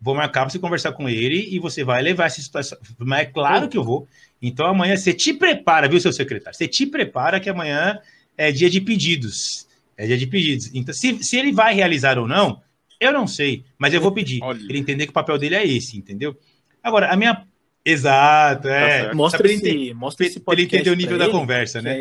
[0.01, 2.79] Vou marcar para você conversar com ele e você vai levar essa situação.
[2.99, 4.07] Mas é claro que eu vou.
[4.41, 6.57] Então amanhã você te prepara, viu, seu secretário?
[6.57, 7.99] Você te prepara que amanhã
[8.37, 9.67] é dia de pedidos.
[9.97, 10.71] É dia de pedidos.
[10.73, 12.63] Então, se, se ele vai realizar ou não,
[13.01, 14.41] eu não sei, mas eu vou pedir.
[14.43, 14.61] Olha.
[14.61, 16.37] Ele entender que o papel dele é esse, entendeu?
[16.83, 17.45] Agora, a minha
[17.85, 19.15] Exato, é.
[19.15, 21.99] Mostra esse, mostra esse Ele entender o nível da ele, conversa, né?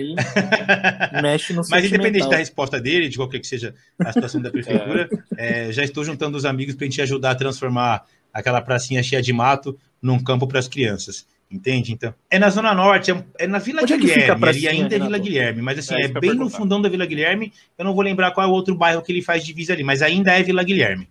[1.21, 5.09] mexe no Mas independente da resposta dele, de qualquer que seja a situação da prefeitura,
[5.37, 5.69] é.
[5.69, 9.21] É, já estou juntando os amigos para a gente ajudar a transformar aquela pracinha cheia
[9.21, 11.25] de mato num campo para as crianças.
[11.49, 11.93] Entende?
[11.93, 14.95] Então, é na Zona Norte, é, é na Vila Onde é Guilherme, é ali ainda
[14.97, 17.53] é Vila Guilherme, mas assim, é, é bem no fundão da Vila Guilherme.
[17.77, 20.01] Eu não vou lembrar qual é o outro bairro que ele faz divisa ali, mas
[20.01, 21.07] ainda é Vila Guilherme.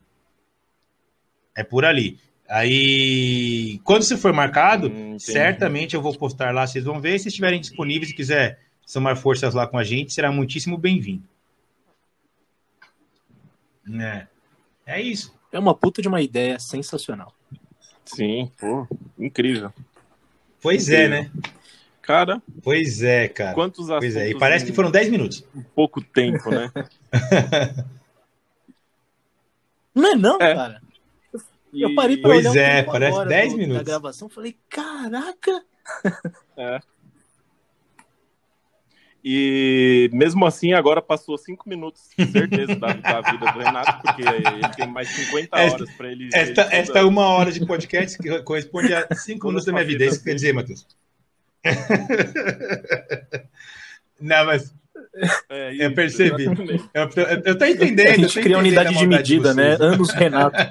[1.57, 2.19] É por ali.
[2.49, 7.19] Aí, quando você for marcado, hum, certamente eu vou postar lá, vocês vão ver.
[7.19, 11.25] Se estiverem disponíveis e quiser somar forças lá com a gente, será muitíssimo bem-vindo.
[14.01, 14.27] É.
[14.87, 15.35] é isso.
[15.53, 17.33] É uma puta de uma ideia sensacional.
[18.05, 18.87] Sim, pô,
[19.19, 19.73] incrível.
[20.61, 21.19] Pois é, incrível.
[21.19, 21.31] é, né?
[22.01, 22.41] Cara.
[22.63, 23.55] Pois é, cara.
[23.55, 24.15] Quantos assuntos.
[24.15, 25.45] Pois é, e parece que foram 10 minutos.
[25.75, 26.71] Pouco tempo, né?
[29.95, 30.55] não é não, é.
[30.55, 30.86] cara.
[31.83, 33.85] Eu parei pra pois olhar é, parece 10 minutos.
[33.85, 35.63] Da gravação, falei, caraca!
[36.59, 36.81] É.
[39.23, 42.01] E mesmo assim, agora passou cinco minutos,
[42.33, 46.31] certeza, da, da, vida do Renato, porque ele tem mais 50 horas para ele.
[46.33, 49.85] Esta, ele esta é uma hora de podcast que corresponde a cinco minutos da minha
[49.85, 50.05] vida.
[50.05, 50.87] É isso que quer dizer, Matheus?
[54.21, 54.73] Não, mas
[55.49, 56.45] é, isso, eu percebi.
[56.45, 58.09] Eu, eu, eu tô entendendo.
[58.09, 59.77] A gente cria unidade de medida, de né?
[59.81, 60.57] Anos Renato.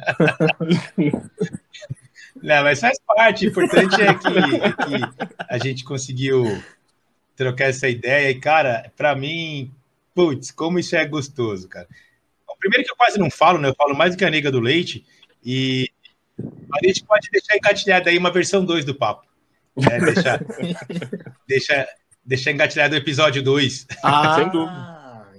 [2.42, 3.48] Não, mas faz parte.
[3.48, 5.02] O importante é que, é que
[5.50, 6.62] a gente conseguiu
[7.36, 8.30] trocar essa ideia.
[8.30, 9.72] E, cara, para mim,
[10.14, 11.88] putz, como isso é gostoso, cara.
[12.48, 13.70] O primeiro que eu quase não falo, né?
[13.70, 15.06] Eu falo mais do que a nega do leite.
[15.44, 15.90] E
[16.40, 19.26] a gente pode deixar engatilhada aí uma versão 2 do papo.
[19.92, 20.40] É, deixar,
[21.48, 21.88] deixa,
[22.26, 23.88] deixar engatilhado o episódio 2.
[24.04, 24.96] Ah, sem dúvida.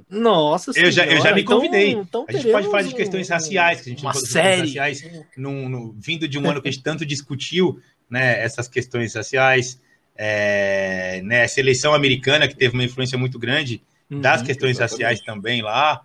[0.08, 1.90] Nossa eu já, eu já me convidei.
[1.90, 4.60] Então, então a gente pode falar de questões raciais, que a gente uma série.
[4.60, 5.04] raciais,
[5.36, 9.80] no, no, vindo de um ano que a gente tanto discutiu né, essas questões raciais,
[10.16, 15.02] é, né, a seleção americana, que teve uma influência muito grande uhum, das questões exatamente.
[15.02, 16.02] raciais também lá.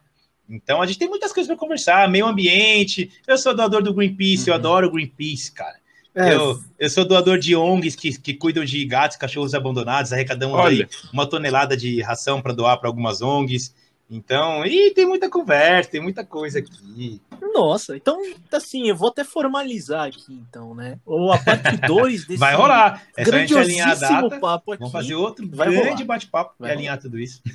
[0.49, 3.11] Então a gente tem muitas coisas para conversar, meio ambiente.
[3.27, 4.49] Eu sou doador do Greenpeace, uhum.
[4.49, 5.79] eu adoro o Greenpeace, cara.
[6.13, 6.35] É.
[6.35, 10.87] Eu, eu sou doador de ONGs que, que cuidam de gatos, cachorros abandonados, arrecadamos aí
[11.13, 13.73] uma tonelada de ração para doar para algumas ONGs.
[14.13, 17.21] Então, e tem muita conversa, tem muita coisa aqui.
[17.53, 20.99] Nossa, então, assim, eu vou até formalizar aqui, então, né?
[21.05, 22.37] Ou a parte 2 desse.
[22.37, 23.01] Vai rolar.
[23.15, 24.37] É só a gente alinhar a data.
[24.41, 24.79] Papo aqui.
[24.79, 27.41] Vamos fazer outro vai grande bate-papo e alinhar tudo isso.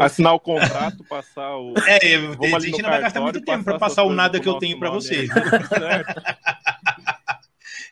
[0.00, 1.74] Assinar o contrato, passar o.
[1.86, 2.16] É,
[2.54, 4.88] a gente não vai gastar muito tempo para passar o nada que eu tenho para
[4.90, 5.28] vocês.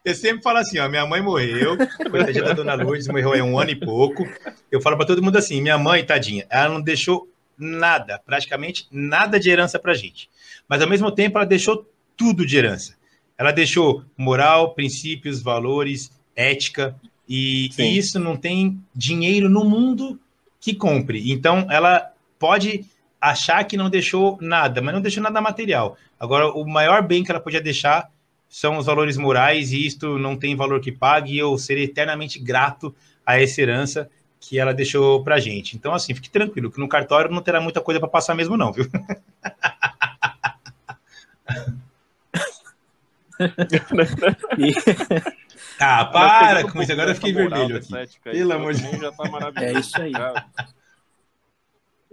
[0.05, 1.79] Eu sempre falo assim, ó, minha mãe morreu,
[2.11, 4.29] coitadinha da Dona Lourdes, morreu há um ano e pouco.
[4.71, 7.27] Eu falo para todo mundo assim, minha mãe, tadinha, ela não deixou
[7.57, 10.29] nada, praticamente nada de herança pra gente.
[10.69, 12.95] Mas ao mesmo tempo ela deixou tudo de herança.
[13.39, 16.95] Ela deixou moral, princípios, valores, ética,
[17.27, 20.21] e, e isso não tem dinheiro no mundo
[20.61, 21.33] que compre.
[21.33, 22.85] Então ela pode
[23.19, 25.97] achar que não deixou nada, mas não deixou nada material.
[26.21, 28.11] Agora, o maior bem que ela podia deixar
[28.55, 32.39] são os valores morais, e isto não tem valor que pague, e eu serei eternamente
[32.39, 32.95] grato
[33.27, 35.75] a essa herança que ela deixou pra gente.
[35.75, 38.73] Então, assim, fique tranquilo, que no cartório não terá muita coisa para passar mesmo, não,
[38.73, 38.89] viu?
[45.81, 47.93] ah, para com isso, agora eu fiquei vermelho aqui.
[48.23, 49.01] Pelo amor de Deus.
[49.01, 49.77] Já tá maravilhoso.
[49.77, 50.13] É isso aí.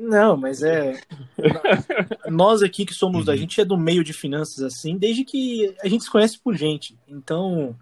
[0.02, 1.00] Não, mas é.
[2.28, 3.34] Nós aqui que somos, uhum.
[3.34, 6.56] a gente é do meio de finanças assim, desde que a gente se conhece por
[6.56, 6.98] gente.
[7.08, 7.78] Então,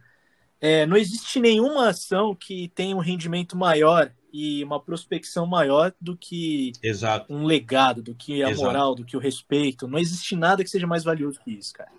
[0.60, 6.16] é, não existe nenhuma ação que tenha um rendimento maior e uma prospecção maior do
[6.16, 7.34] que Exato.
[7.34, 8.66] um legado, do que a Exato.
[8.66, 9.88] moral, do que o respeito.
[9.88, 11.92] Não existe nada que seja mais valioso que isso, cara.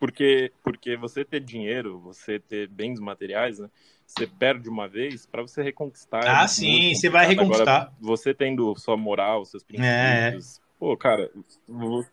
[0.00, 3.70] Porque, porque você ter dinheiro, você ter bens materiais, né?
[4.06, 6.22] Você perde uma vez para você reconquistar.
[6.24, 7.82] Ah, é sim, você vai reconquistar.
[7.82, 9.66] Agora, você tendo sua moral, seus é.
[9.66, 10.58] princípios.
[10.58, 10.66] É.
[10.78, 11.30] Pô, cara.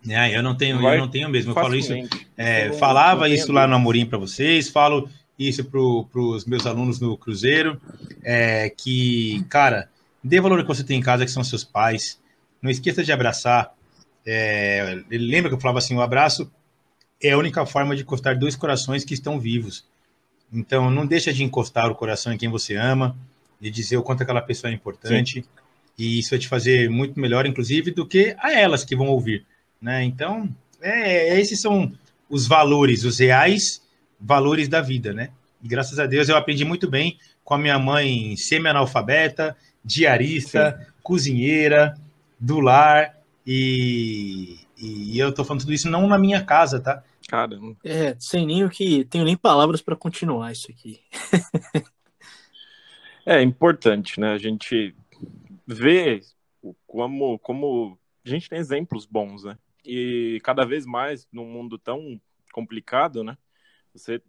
[0.07, 1.51] É, eu não tenho, eu não tenho mesmo.
[1.51, 1.93] Eu falo isso.
[2.35, 7.17] É, falava isso lá no Amorim para vocês, falo isso para os meus alunos no
[7.17, 7.81] Cruzeiro,
[8.23, 9.89] é, que, cara,
[10.23, 12.21] dê valor que você tem em casa, que são seus pais.
[12.61, 13.73] Não esqueça de abraçar.
[14.25, 16.49] É, lembra que eu falava assim, o abraço
[17.21, 19.85] é a única forma de encostar dois corações que estão vivos.
[20.53, 23.17] Então, não deixa de encostar o coração em quem você ama,
[23.59, 25.41] de dizer o quanto aquela pessoa é importante.
[25.41, 25.47] Sim.
[25.97, 29.45] E isso vai te fazer muito melhor, inclusive, do que a elas que vão ouvir.
[29.81, 30.03] Né?
[30.03, 30.49] Então,
[30.81, 31.91] é, esses são
[32.29, 33.81] os valores, os reais
[34.19, 35.29] valores da vida, né?
[35.61, 40.85] E graças a Deus eu aprendi muito bem com a minha mãe semi-analfabeta, diarista, Sim.
[41.03, 41.93] cozinheira,
[42.39, 47.03] do lar, e, e eu tô falando tudo isso não na minha casa, tá?
[47.27, 47.75] Caramba.
[47.83, 49.05] É, sem nem o que.
[49.05, 50.99] Tenho nem palavras para continuar isso aqui.
[53.25, 54.33] é importante, né?
[54.33, 54.95] A gente
[55.65, 56.21] vê
[56.85, 59.57] como, como a gente tem exemplos bons, né?
[59.85, 62.19] E cada vez mais num mundo tão
[62.51, 63.37] complicado, né?
[63.93, 64.21] Você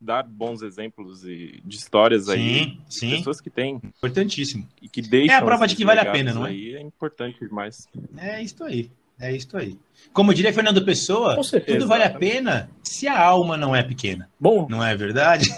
[0.00, 3.10] dar bons exemplos e de histórias sim, aí sim.
[3.10, 6.34] pessoas que têm importantíssimo e que deixam é a prova de que vale a pena
[6.34, 7.86] não é aí é importante demais
[8.18, 8.90] é isso aí
[9.22, 9.78] é isso aí
[10.12, 14.66] como diria Fernando Pessoa tudo vale a pena se a alma não é pequena bom
[14.68, 15.48] não é verdade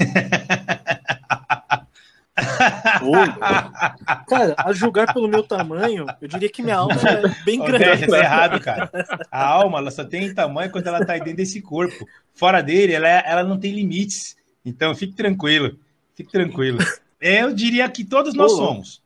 [4.26, 8.00] cara, a julgar pelo meu tamanho, eu diria que minha alma é bem grande.
[8.00, 8.90] Você tá errado, cara.
[9.30, 12.06] A alma, ela só tem tamanho quando ela tá dentro desse corpo.
[12.32, 14.36] Fora dele, ela, é, ela não tem limites.
[14.64, 15.78] Então, fique tranquilo.
[16.14, 16.78] Fique tranquilo.
[17.20, 19.02] Eu diria que todos nós somos.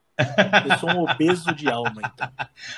[0.68, 2.30] Eu sou um obeso de alma, então.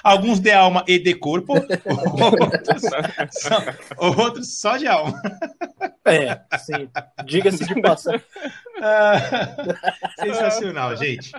[0.03, 2.83] Alguns de alma e de corpo, outros
[3.31, 3.57] só,
[3.97, 5.21] outros só de alma.
[6.05, 6.89] É, sim.
[7.25, 8.23] Diga-se de passagem.
[8.83, 9.17] Ah,
[10.19, 11.33] sensacional, gente.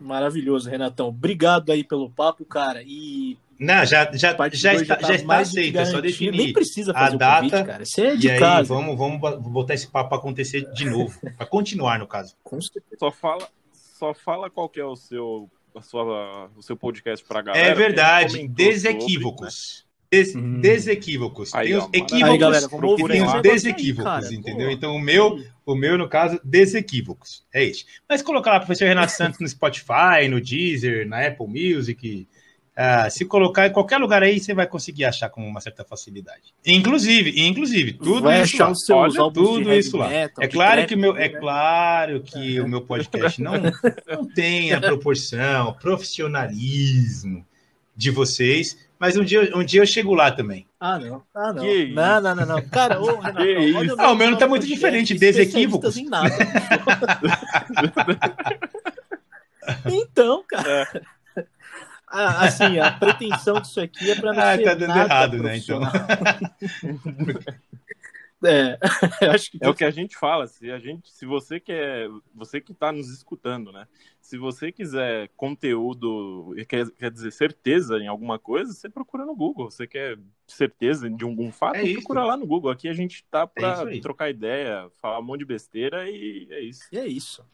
[0.00, 1.08] Maravilhoso, Renatão.
[1.08, 2.82] Obrigado aí pelo papo, cara.
[2.82, 6.94] E não, já, já, já, está, tá já está aceito, é só definir Nem precisa
[6.94, 7.84] fazer a data, convite, cara.
[7.84, 8.60] Você é de e casa.
[8.60, 9.20] Aí, vamos, vamos
[9.52, 12.34] botar esse papo acontecer de novo, para continuar no caso.
[12.98, 13.46] Só fala,
[14.00, 17.68] só fala qual que é o seu, a sua, o seu podcast para galera.
[17.68, 19.86] É verdade, desequívocos.
[20.10, 20.60] Des, hum.
[20.60, 21.54] Desequívocos.
[21.54, 24.66] Aí, tem os ó, equívocos aí, galera, e tem os desequívocos, aí, cara, entendeu?
[24.68, 24.72] Pô.
[24.72, 27.46] Então o meu, o meu, no caso, desequívocos.
[27.52, 27.84] É isso.
[28.08, 32.26] Mas colocar lá professor Renato Santos no Spotify, no Deezer, na Apple Music,
[32.82, 36.54] ah, se colocar em qualquer lugar aí, você vai conseguir achar com uma certa facilidade.
[36.64, 38.72] Inclusive, inclusive, tudo vai isso lá.
[38.96, 40.08] Olha, tudo isso lá.
[40.08, 43.52] Metal, é claro que meu, é claro que o meu podcast não,
[44.08, 47.46] não tem a proporção, profissionalismo
[47.94, 50.66] de vocês, mas um dia, um dia eu chego lá também.
[50.80, 51.22] Ah, não.
[51.34, 51.62] Ah, não.
[51.62, 52.62] Que não, não, não, não.
[52.62, 53.42] Cara, ô, Renato,
[53.76, 55.98] olha o ah, o meu não tá muito diferente, desequívocos.
[55.98, 56.30] Em nada,
[59.84, 60.88] então, cara.
[60.94, 61.19] É.
[62.10, 65.56] Ah, assim, a pretensão disso aqui é para não ah, ser tá dando errado, né?
[65.56, 65.80] Então.
[68.44, 68.76] é,
[69.32, 70.48] acho que é o que a gente fala.
[70.48, 73.86] Se a gente, se você quer, você que está nos escutando, né?
[74.20, 79.70] Se você quiser conteúdo, quer, quer dizer certeza em alguma coisa, você procura no Google.
[79.70, 80.18] Você quer
[80.48, 82.72] certeza de algum fato, é procura lá no Google.
[82.72, 86.60] Aqui a gente tá para é trocar ideia, falar um monte de besteira e é
[86.60, 86.88] isso.
[86.90, 87.44] E é isso.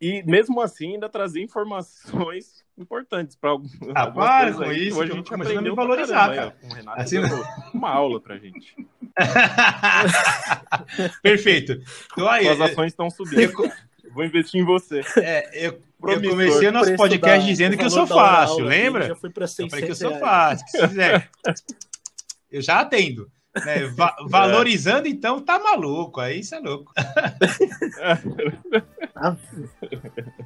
[0.00, 3.68] E mesmo assim ainda trazer informações importantes para algum.
[3.94, 6.48] Ah, para com isso, hoje a gente começando a me valorizar, caramba, cara.
[6.48, 7.18] Aí, com o Renato assim...
[7.72, 8.74] uma aula pra gente.
[11.22, 11.80] Perfeito.
[12.12, 13.40] Então, aí, As ações estão subindo.
[13.40, 13.72] Eu...
[14.12, 15.02] Vou investir em você.
[15.18, 19.08] É, eu, eu comecei o nosso podcast da, dizendo que eu sou fácil, lembra?
[19.08, 20.66] Já foi para 600 eu falei que eu sou fácil.
[20.68, 21.30] Se quiser.
[22.50, 23.30] eu já atendo.
[23.64, 23.86] Né?
[23.96, 24.28] Va é.
[24.28, 26.20] valorizando, então, tá maluco.
[26.20, 26.92] Aí isso é louco.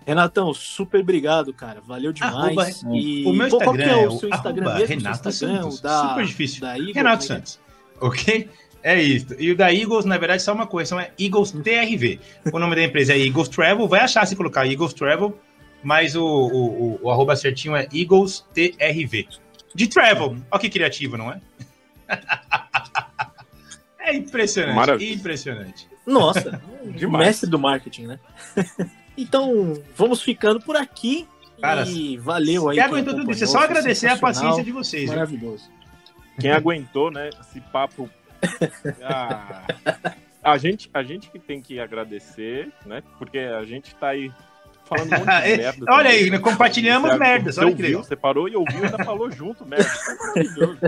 [0.07, 1.81] Renatão, super obrigado, cara.
[1.81, 2.35] Valeu demais.
[2.35, 4.87] Arroba, e o meu Instagram qual que é o seu Instagram mesmo?
[4.87, 5.81] Renato Instagram, Santos.
[5.81, 6.61] Da, super difícil.
[6.61, 7.29] Da Renato né?
[7.29, 7.61] Santos.
[8.01, 8.49] Ok?
[8.83, 9.35] É isso.
[9.39, 12.19] E o da Eagles, na verdade, só uma coisa, é Eagles TRV.
[12.53, 13.87] O nome da empresa é Eagles Travel.
[13.87, 15.39] Vai achar se colocar Eagles Travel,
[15.83, 19.29] mas o, o, o, o arroba certinho é Eagles TRV.
[19.75, 20.37] De travel.
[20.51, 21.41] Olha que criativo, não é?
[24.11, 24.75] É impressionante.
[24.75, 25.15] Maravilha.
[25.15, 25.89] Impressionante.
[26.05, 26.61] Nossa,
[27.11, 28.19] mestre do marketing, né?
[29.17, 31.29] então, vamos ficando por aqui.
[31.61, 32.77] Cara, e valeu aí.
[32.77, 33.45] Quem aguentou tudo isso?
[33.45, 35.11] É só agradecer a paciência de vocês.
[35.11, 35.71] Maravilhoso.
[36.41, 37.31] Quem aguentou, né?
[37.41, 38.09] Esse papo.
[39.03, 39.63] Ah,
[40.43, 43.03] a, gente, a gente que tem que agradecer, né?
[43.19, 44.33] Porque a gente tá aí
[44.87, 45.85] falando muito de merda.
[45.91, 46.39] Olha também, aí, né?
[46.39, 47.53] compartilhamos merda.
[47.53, 49.85] Você, ouviu, você parou e ouviu e ainda falou junto, merda.
[49.85, 50.79] Isso é maravilhoso.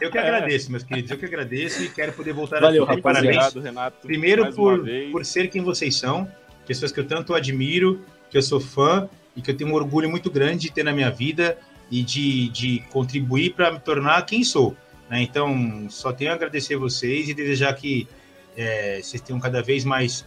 [0.00, 1.10] Eu que agradeço, meus queridos.
[1.10, 3.36] Eu que agradeço e quero poder voltar Valeu, a Parabéns.
[3.36, 4.06] Obrigado, Renato.
[4.06, 6.30] Primeiro por, por ser quem vocês são,
[6.66, 10.10] pessoas que eu tanto admiro, que eu sou fã e que eu tenho um orgulho
[10.10, 11.58] muito grande de ter na minha vida
[11.90, 14.76] e de, de contribuir para me tornar quem sou.
[15.08, 15.22] Né?
[15.22, 18.08] Então, só tenho a agradecer vocês e desejar que
[18.56, 20.26] é, vocês tenham cada vez mais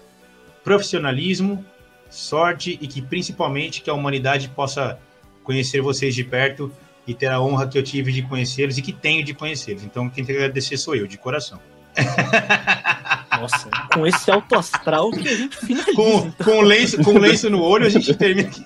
[0.64, 1.66] profissionalismo,
[2.10, 5.00] sorte e que principalmente que a humanidade possa
[5.44, 6.72] conhecer vocês de perto
[7.10, 9.84] e ter a honra que eu tive de conhecê-los e que tenho de conhecê-los.
[9.84, 11.60] Então, quem tem que agradecer sou eu, de coração.
[13.40, 15.96] Nossa, com esse alto astral que a gente finaliza.
[15.96, 16.46] Com, então.
[16.46, 18.64] com, lenço, com lenço no olho, a gente termina aqui.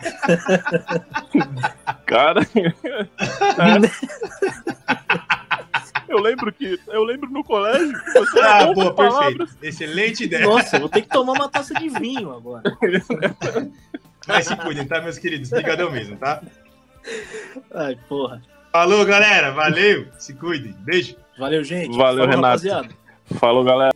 [2.06, 2.42] Cara.
[6.10, 6.78] Eu lembro que.
[6.88, 7.98] Eu lembro no colégio.
[8.44, 9.48] Ah, boa, perfeito.
[9.64, 10.46] Excelente ideia.
[10.46, 12.62] Nossa, vou ter que tomar uma taça de vinho agora.
[14.28, 15.52] Mas se cuidem, tá, meus queridos?
[15.52, 16.42] Obrigadão mesmo, tá?
[17.74, 18.42] Ai, porra.
[18.72, 19.52] Falou, galera.
[19.52, 20.08] Valeu.
[20.18, 20.74] Se cuidem.
[20.80, 21.16] Beijo.
[21.38, 21.96] Valeu, gente.
[21.96, 22.44] Valeu, Falou, Renato.
[22.46, 22.90] Rapaziada.
[23.40, 23.93] Falou, galera.